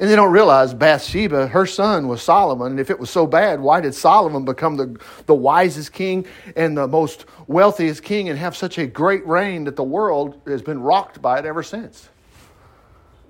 [0.01, 2.72] And they don't realize Bathsheba, her son was Solomon.
[2.72, 4.96] And if it was so bad, why did Solomon become the,
[5.26, 6.24] the wisest king
[6.55, 10.62] and the most wealthiest king and have such a great reign that the world has
[10.62, 12.09] been rocked by it ever since?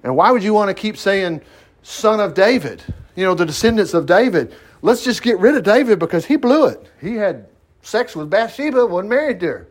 [0.03, 1.41] And why would you want to keep saying,
[1.83, 2.83] son of David?
[3.17, 4.55] You know, the descendants of David.
[4.83, 6.87] Let's just get rid of David because he blew it.
[7.01, 7.47] He had
[7.81, 9.69] sex with Bathsheba, wasn't married to her.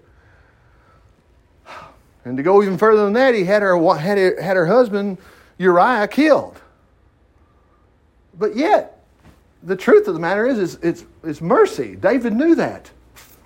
[2.26, 5.20] And to go even further than that, he had her, had her, had her husband
[5.60, 6.60] Uriah killed.
[8.40, 9.04] But yet,
[9.64, 11.96] the truth of the matter is, is it's, it's mercy.
[11.96, 12.90] David knew that.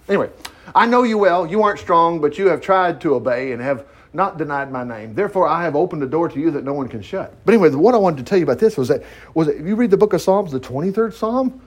[0.09, 0.29] Anyway,
[0.75, 1.47] I know you well.
[1.47, 5.13] You aren't strong, but you have tried to obey and have not denied my name.
[5.13, 7.33] Therefore, I have opened a door to you that no one can shut.
[7.45, 9.65] But anyway, what I wanted to tell you about this was that was that if
[9.65, 11.61] you read the book of Psalms, the 23rd Psalm,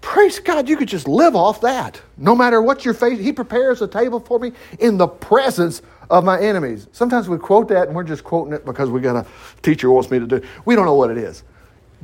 [0.00, 2.00] praise God, you could just live off that.
[2.16, 6.24] No matter what you're facing, He prepares a table for me in the presence of
[6.24, 6.88] my enemies.
[6.92, 9.26] Sometimes we quote that and we're just quoting it because we got a
[9.60, 10.42] teacher wants me to do.
[10.64, 11.42] We don't know what it is.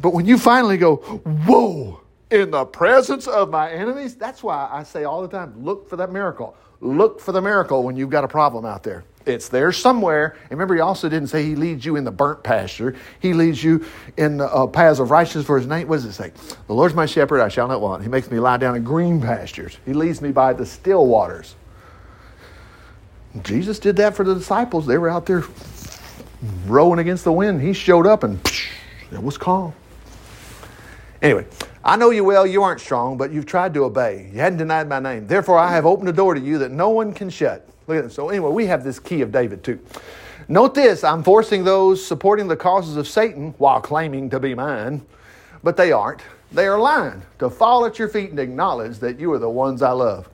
[0.01, 4.83] But when you finally go, whoa, in the presence of my enemies, that's why I
[4.83, 6.57] say all the time, look for that miracle.
[6.81, 9.05] Look for the miracle when you've got a problem out there.
[9.27, 10.37] It's there somewhere.
[10.45, 12.97] And remember, he also didn't say he leads you in the burnt pasture.
[13.21, 13.85] He leads you
[14.17, 15.89] in the uh, paths of righteousness for his name.
[15.89, 16.33] What does it say?
[16.69, 18.03] The Lord's my shepherd, I shall not want.
[18.03, 19.77] He makes me lie down in green pastures.
[19.85, 21.55] He leads me by the still waters.
[23.43, 24.87] Jesus did that for the disciples.
[24.87, 25.45] They were out there
[26.67, 27.61] rowing against the wind.
[27.61, 28.41] He showed up and
[29.13, 29.75] it was calm.
[31.23, 31.47] Anyway,
[31.85, 34.31] I know you well, you aren't strong, but you've tried to obey.
[34.33, 35.27] You hadn't denied my name.
[35.27, 37.69] Therefore, I have opened a door to you that no one can shut.
[37.87, 38.15] Look at this.
[38.15, 39.81] So, anyway, we have this key of David too.
[40.49, 45.05] Note this I'm forcing those supporting the causes of Satan while claiming to be mine,
[45.63, 46.23] but they aren't.
[46.53, 49.83] They are lying to fall at your feet and acknowledge that you are the ones
[49.83, 50.29] I love.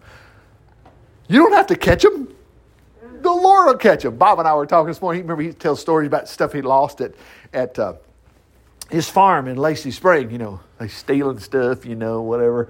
[1.28, 2.28] You don't have to catch them
[3.26, 4.16] the Lord will catch them.
[4.16, 5.18] Bob and I were talking this morning.
[5.18, 7.12] He, remember, he tells stories about stuff he lost at,
[7.52, 7.94] at uh,
[8.90, 10.30] his farm in Lacey Spring.
[10.30, 12.68] You know, they stealing stuff, you know, whatever.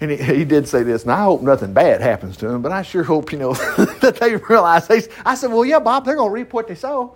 [0.00, 2.72] And he, he did say this, and I hope nothing bad happens to him, but
[2.72, 3.54] I sure hope, you know,
[4.00, 4.88] that they realize.
[4.88, 7.14] They, I said, well, yeah, Bob, they're going to reap what they sow,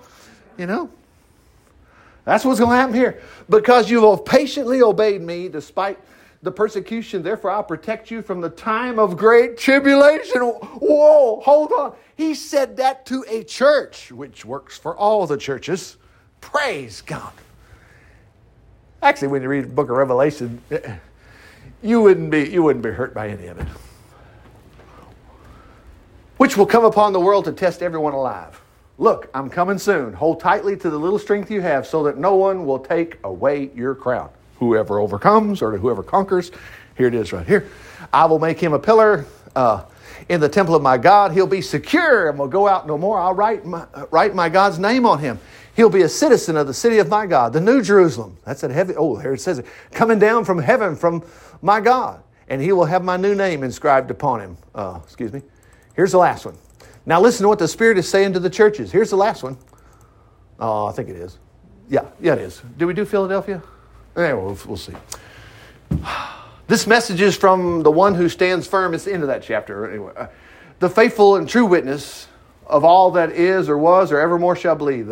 [0.56, 0.88] you know.
[2.24, 3.20] That's what's going to happen here.
[3.48, 5.98] Because you have patiently obeyed me despite
[6.42, 10.40] the persecution, therefore I'll protect you from the time of great tribulation.
[10.40, 11.94] Whoa, hold on.
[12.16, 15.96] He said that to a church, which works for all the churches.
[16.40, 17.32] Praise God.
[19.02, 20.60] Actually, when you read the book of Revelation,
[21.82, 23.66] you wouldn't be, you wouldn't be hurt by any of it.
[26.36, 28.60] Which will come upon the world to test everyone alive.
[28.98, 30.12] Look, I'm coming soon.
[30.12, 33.70] Hold tightly to the little strength you have so that no one will take away
[33.74, 36.50] your crown whoever overcomes or whoever conquers.
[36.96, 37.68] Here it is right here.
[38.12, 39.24] I will make him a pillar
[39.54, 39.84] uh,
[40.28, 41.32] in the temple of my God.
[41.32, 43.18] He'll be secure and will go out no more.
[43.18, 45.38] I'll write my, write my God's name on him.
[45.78, 48.36] He'll be a citizen of the city of my God, the New Jerusalem.
[48.44, 51.22] That's a heavy, oh, here it says it, coming down from heaven from
[51.62, 52.20] my God.
[52.48, 54.56] And he will have my new name inscribed upon him.
[54.74, 55.40] Uh, excuse me.
[55.94, 56.56] Here's the last one.
[57.06, 58.90] Now listen to what the Spirit is saying to the churches.
[58.90, 59.56] Here's the last one.
[60.58, 61.38] Oh, I think it is.
[61.88, 62.60] Yeah, yeah, it is.
[62.76, 63.62] Did we do Philadelphia?
[64.16, 64.94] Anyway, we'll, we'll see.
[66.66, 68.92] This message is from the one who stands firm.
[68.92, 69.88] It's the end of that chapter.
[69.88, 70.26] Anyway, uh,
[70.80, 72.26] the faithful and true witness
[72.68, 75.02] of all that is or was or evermore shall be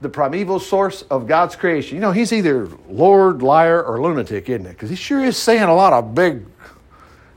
[0.00, 1.96] the primeval source of God's creation.
[1.96, 4.70] You know, he's either Lord, liar, or lunatic, isn't it?
[4.70, 6.46] Because he sure is saying a lot of big,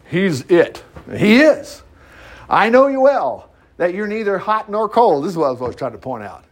[0.09, 0.83] he's it.
[1.15, 1.81] He is.
[2.49, 5.23] I know you well that you're neither hot nor cold.
[5.23, 6.43] This is what I was trying to point out.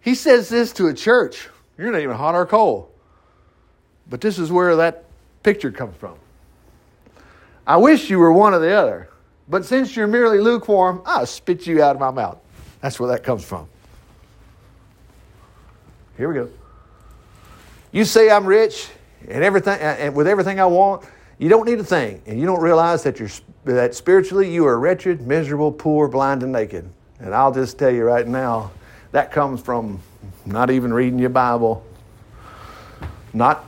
[0.00, 1.48] He says this to a church.
[1.78, 2.90] You're not even hot or cold.
[4.08, 5.04] But this is where that
[5.42, 6.16] picture comes from.
[7.66, 9.08] I wish you were one or the other,
[9.48, 12.38] but since you're merely lukewarm, I'll spit you out of my mouth.
[12.80, 13.68] That's where that comes from.
[16.16, 16.50] Here we go.
[17.92, 18.88] You say I'm rich
[19.28, 21.04] and everything, and with everything I want,
[21.38, 23.30] you don't need a thing, and you don't realize that you're
[23.64, 26.88] that spiritually you are wretched, miserable, poor, blind, and naked.
[27.18, 28.70] And I'll just tell you right now,
[29.12, 30.00] that comes from
[30.44, 31.84] not even reading your Bible,
[33.32, 33.64] not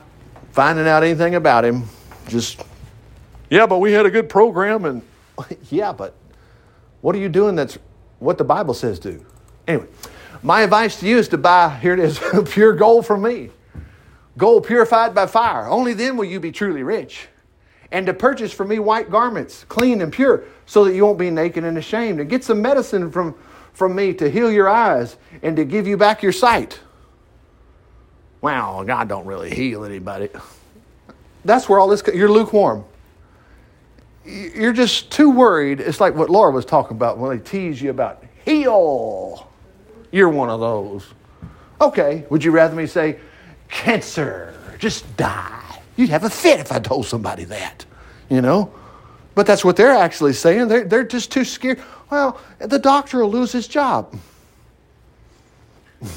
[0.51, 1.85] finding out anything about him.
[2.27, 2.61] Just,
[3.49, 4.85] yeah, but we had a good program.
[4.85, 5.01] And
[5.69, 6.15] yeah, but
[7.01, 7.77] what are you doing that's
[8.19, 9.25] what the Bible says do?
[9.67, 9.87] Anyway,
[10.43, 12.19] My advice to you is to buy, here it is,
[12.49, 13.49] pure gold from me.
[14.37, 15.67] Gold purified by fire.
[15.67, 17.27] Only then will you be truly rich.
[17.91, 21.31] And to purchase from me white garments, clean and pure, so that you won't be
[21.31, 22.19] naked and ashamed.
[22.19, 23.35] And get some medicine from,
[23.73, 26.79] from me to heal your eyes and to give you back your sight.
[28.41, 30.29] Wow, God don't really heal anybody.
[31.43, 32.85] That's where all this, you're lukewarm.
[34.27, 35.79] You're just too worried.
[35.79, 39.49] It's like what Laura was talking about when they tease you about heal.
[40.11, 41.05] You're one of those.
[41.79, 43.19] Okay, would you rather me say,
[43.69, 45.81] cancer, just die?
[45.95, 47.85] You'd have a fit if I told somebody that,
[48.29, 48.71] you know?
[49.33, 50.67] But that's what they're actually saying.
[50.67, 51.81] They're, they're just too scared.
[52.09, 54.17] Well, the doctor will lose his job.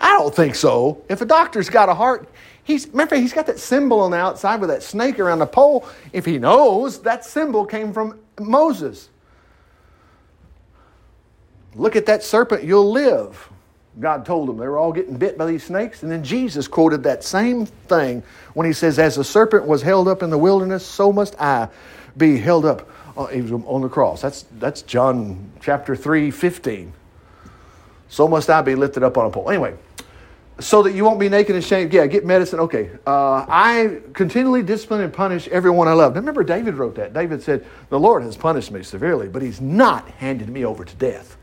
[0.00, 1.02] I don't think so.
[1.08, 2.28] If a doctor's got a heart,
[2.68, 5.88] he's remember he's got that symbol on the outside with that snake around the pole.
[6.12, 9.08] If he knows that symbol came from Moses.
[11.74, 13.48] Look at that serpent, you'll live.
[14.00, 16.02] God told them they were all getting bit by these snakes.
[16.02, 18.22] And then Jesus quoted that same thing
[18.54, 21.68] when he says, As the serpent was held up in the wilderness, so must I
[22.16, 24.22] be held up uh, on the cross.
[24.22, 26.92] That's, that's John chapter 3, 15.
[28.08, 29.50] So must I be lifted up on a pole.
[29.50, 29.76] Anyway,
[30.60, 31.92] so that you won't be naked and ashamed.
[31.92, 32.60] Yeah, get medicine.
[32.60, 32.90] Okay.
[33.06, 36.14] Uh, I continually discipline and punish everyone I love.
[36.14, 37.12] Now, remember, David wrote that.
[37.12, 40.94] David said, The Lord has punished me severely, but he's not handed me over to
[40.96, 41.36] death.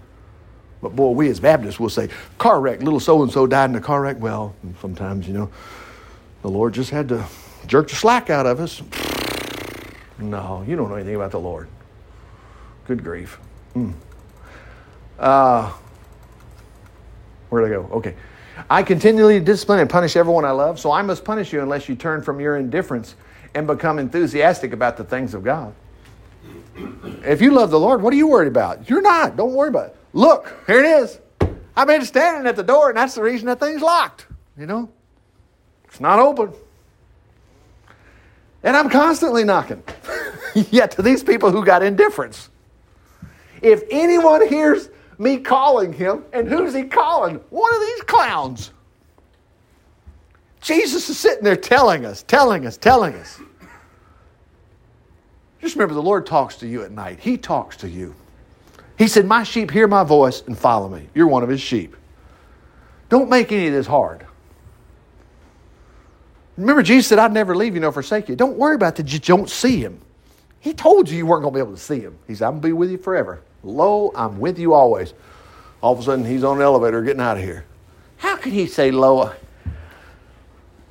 [0.82, 3.76] But boy, we as Baptists will say, car wreck, little so and so died in
[3.76, 4.20] a car wreck.
[4.20, 5.49] Well, sometimes, you know,
[6.41, 7.26] the Lord just had to
[7.68, 8.82] jerk the slack out of us.
[10.18, 11.68] No, you don't know anything about the Lord.
[12.88, 13.38] Good grief.
[13.76, 13.93] Mm.
[15.20, 15.74] Uh,
[17.49, 17.89] where'd I go?
[17.97, 18.16] Okay.
[18.69, 21.95] I continually discipline and punish everyone I love, so I must punish you unless you
[21.95, 23.15] turn from your indifference
[23.53, 25.73] and become enthusiastic about the things of God.
[27.23, 28.89] If you love the Lord, what are you worried about?
[28.89, 29.37] You're not.
[29.37, 29.95] Don't worry about it.
[30.13, 31.19] Look, here it is.
[31.75, 34.27] I've been standing at the door, and that's the reason that thing's locked.
[34.57, 34.89] You know,
[35.85, 36.53] it's not open.
[38.63, 39.83] And I'm constantly knocking.
[40.55, 42.49] Yet to these people who got indifference.
[43.61, 47.36] If anyone hears me calling him, and who's he calling?
[47.49, 48.72] One of these clowns.
[50.61, 53.39] Jesus is sitting there telling us, telling us, telling us.
[55.61, 57.20] Just remember, the Lord talks to you at night.
[57.20, 58.16] He talks to you.
[58.97, 61.07] He said, My sheep hear my voice and follow me.
[61.13, 61.95] You're one of his sheep.
[63.09, 64.26] Don't make any of this hard.
[66.57, 68.36] Remember, Jesus said, I'd never leave you nor forsake you.
[68.36, 69.11] Don't worry about that.
[69.11, 69.99] You don't see him.
[70.59, 72.18] He told you you weren't going to be able to see him.
[72.28, 73.41] He said, I'm going to be with you forever.
[73.66, 75.13] Lo, I'm with you always.
[75.82, 77.66] All of a sudden, he's on an elevator getting out of here.
[78.18, 79.34] How can he say, Lo?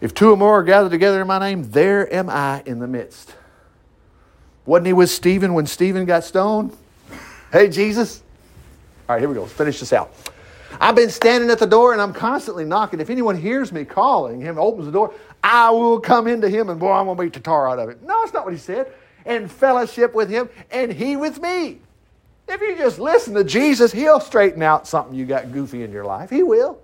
[0.01, 2.87] If two or more are gathered together in my name, there am I in the
[2.87, 3.35] midst.
[4.67, 6.77] Wasn't he with Stephen when Stephen got stoned?
[7.53, 8.23] Hey, Jesus.
[9.09, 9.43] All right, here we go.
[9.43, 10.13] Let's finish this out.
[10.81, 13.01] I've been standing at the door and I'm constantly knocking.
[13.01, 16.81] If anyone hears me calling him, opens the door, I will come into him and
[16.81, 18.03] boy, I'm going to beat the tar out of it.
[18.03, 18.93] No, that's not what he said.
[19.25, 21.81] And fellowship with him and he with me.
[22.49, 26.05] If you just listen to Jesus, he'll straighten out something you got goofy in your
[26.05, 26.31] life.
[26.31, 26.79] He will.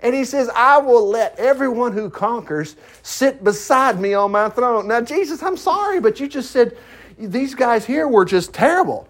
[0.00, 4.86] And he says, I will let everyone who conquers sit beside me on my throne.
[4.86, 6.76] Now, Jesus, I'm sorry, but you just said
[7.18, 9.08] these guys here were just terrible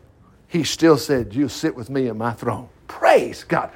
[0.54, 2.68] he still said, You'll sit with me in my throne.
[2.86, 3.72] Praise God.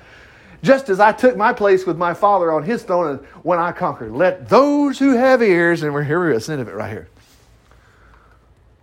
[0.62, 4.12] Just as I took my place with my Father on his throne when I conquered,
[4.12, 6.90] let those who have ears, and we're here, we're at the end of it right
[6.90, 7.08] here.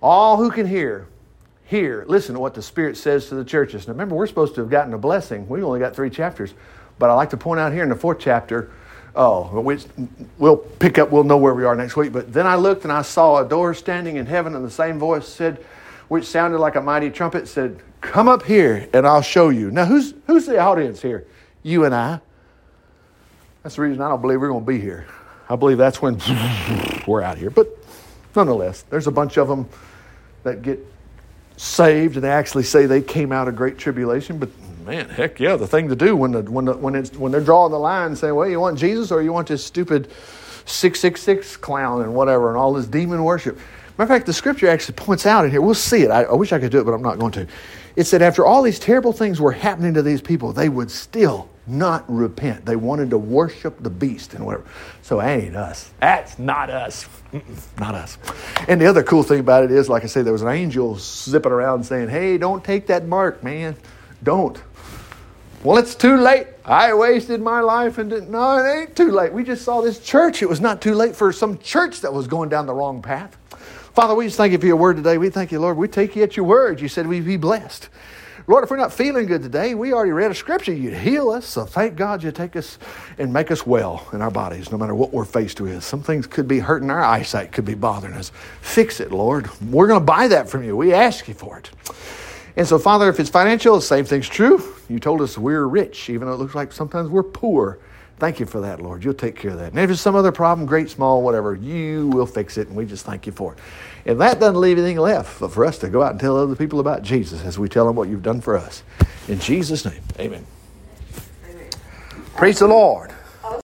[0.02, 1.08] All who can hear,
[1.66, 3.88] hear, listen to what the Spirit says to the churches.
[3.88, 5.48] Now remember, we're supposed to have gotten a blessing.
[5.48, 6.54] We've only got three chapters.
[6.98, 8.72] But I like to point out here in the fourth chapter,
[9.16, 9.86] oh, which
[10.38, 12.14] we'll pick up, we'll know where we are next week.
[12.14, 15.00] But then I looked and I saw a door standing in heaven, and the same
[15.00, 15.58] voice said,
[16.08, 19.72] which sounded like a mighty trumpet, said, Come up here and I'll show you.
[19.72, 21.26] Now, who's, who's the audience here?
[21.64, 22.20] You and I.
[23.64, 25.08] That's the reason I don't believe we're going to be here.
[25.50, 26.22] I believe that's when
[27.08, 27.50] we're out here.
[27.50, 27.68] But
[28.36, 29.68] nonetheless, there's a bunch of them
[30.44, 30.86] that get
[31.58, 34.38] saved and they actually say they came out of great tribulation.
[34.38, 34.50] But
[34.86, 37.42] man, heck yeah, the thing to do when, the, when, the, when, it's, when they're
[37.42, 40.10] drawing the line saying, well, you want Jesus or you want this stupid
[40.66, 43.58] 666 clown and whatever and all this demon worship.
[43.98, 46.12] Matter of fact, the scripture actually points out in here, we'll see it.
[46.12, 47.48] I, I wish I could do it, but I'm not going to.
[47.96, 51.50] It said, after all these terrible things were happening to these people, they would still
[51.66, 52.66] not repent.
[52.66, 54.66] They wanted to worship the beast and whatever.
[55.02, 55.92] So that ain't us.
[56.02, 57.08] That's not us.
[57.32, 58.18] Mm-mm, not us.
[58.68, 60.98] And the other cool thing about it is, like I say, there was an angel
[60.98, 63.78] zipping around saying, hey, don't take that mark, man.
[64.24, 64.62] Don't.
[65.64, 66.48] Well, it's too late.
[66.64, 68.30] I wasted my life and didn't.
[68.30, 69.34] No, it ain't too late.
[69.34, 70.44] We just saw this church.
[70.44, 73.36] It was not too late for some church that was going down the wrong path.
[73.96, 75.18] Father, we just thank you for your word today.
[75.18, 75.78] We thank you, Lord.
[75.78, 76.82] We take you at your word.
[76.82, 77.88] You said we'd be blessed.
[78.46, 80.74] Lord, if we're not feeling good today, we already read a scripture.
[80.74, 81.46] You'd heal us.
[81.46, 82.78] So thank God you take us
[83.18, 85.82] and make us well in our bodies, no matter what we're faced with.
[85.82, 88.34] Some things could be hurting our eyesight, could be bothering us.
[88.60, 89.50] Fix it, Lord.
[89.62, 90.76] We're going to buy that from you.
[90.76, 91.72] We ask you for it.
[92.58, 94.62] And so, Father, if it's financial, the same thing's true.
[94.90, 97.80] You told us we're rich, even though it looks like sometimes we're poor.
[98.18, 99.04] Thank you for that, Lord.
[99.04, 99.72] You'll take care of that.
[99.72, 102.86] And if it's some other problem, great, small, whatever, you will fix it, and we
[102.86, 103.60] just thank you for it.
[104.06, 106.80] And that doesn't leave anything left for us to go out and tell other people
[106.80, 108.84] about Jesus as we tell them what you've done for us.
[109.28, 110.46] In Jesus' name, amen.
[111.50, 111.70] amen.
[112.36, 113.15] Praise the Lord.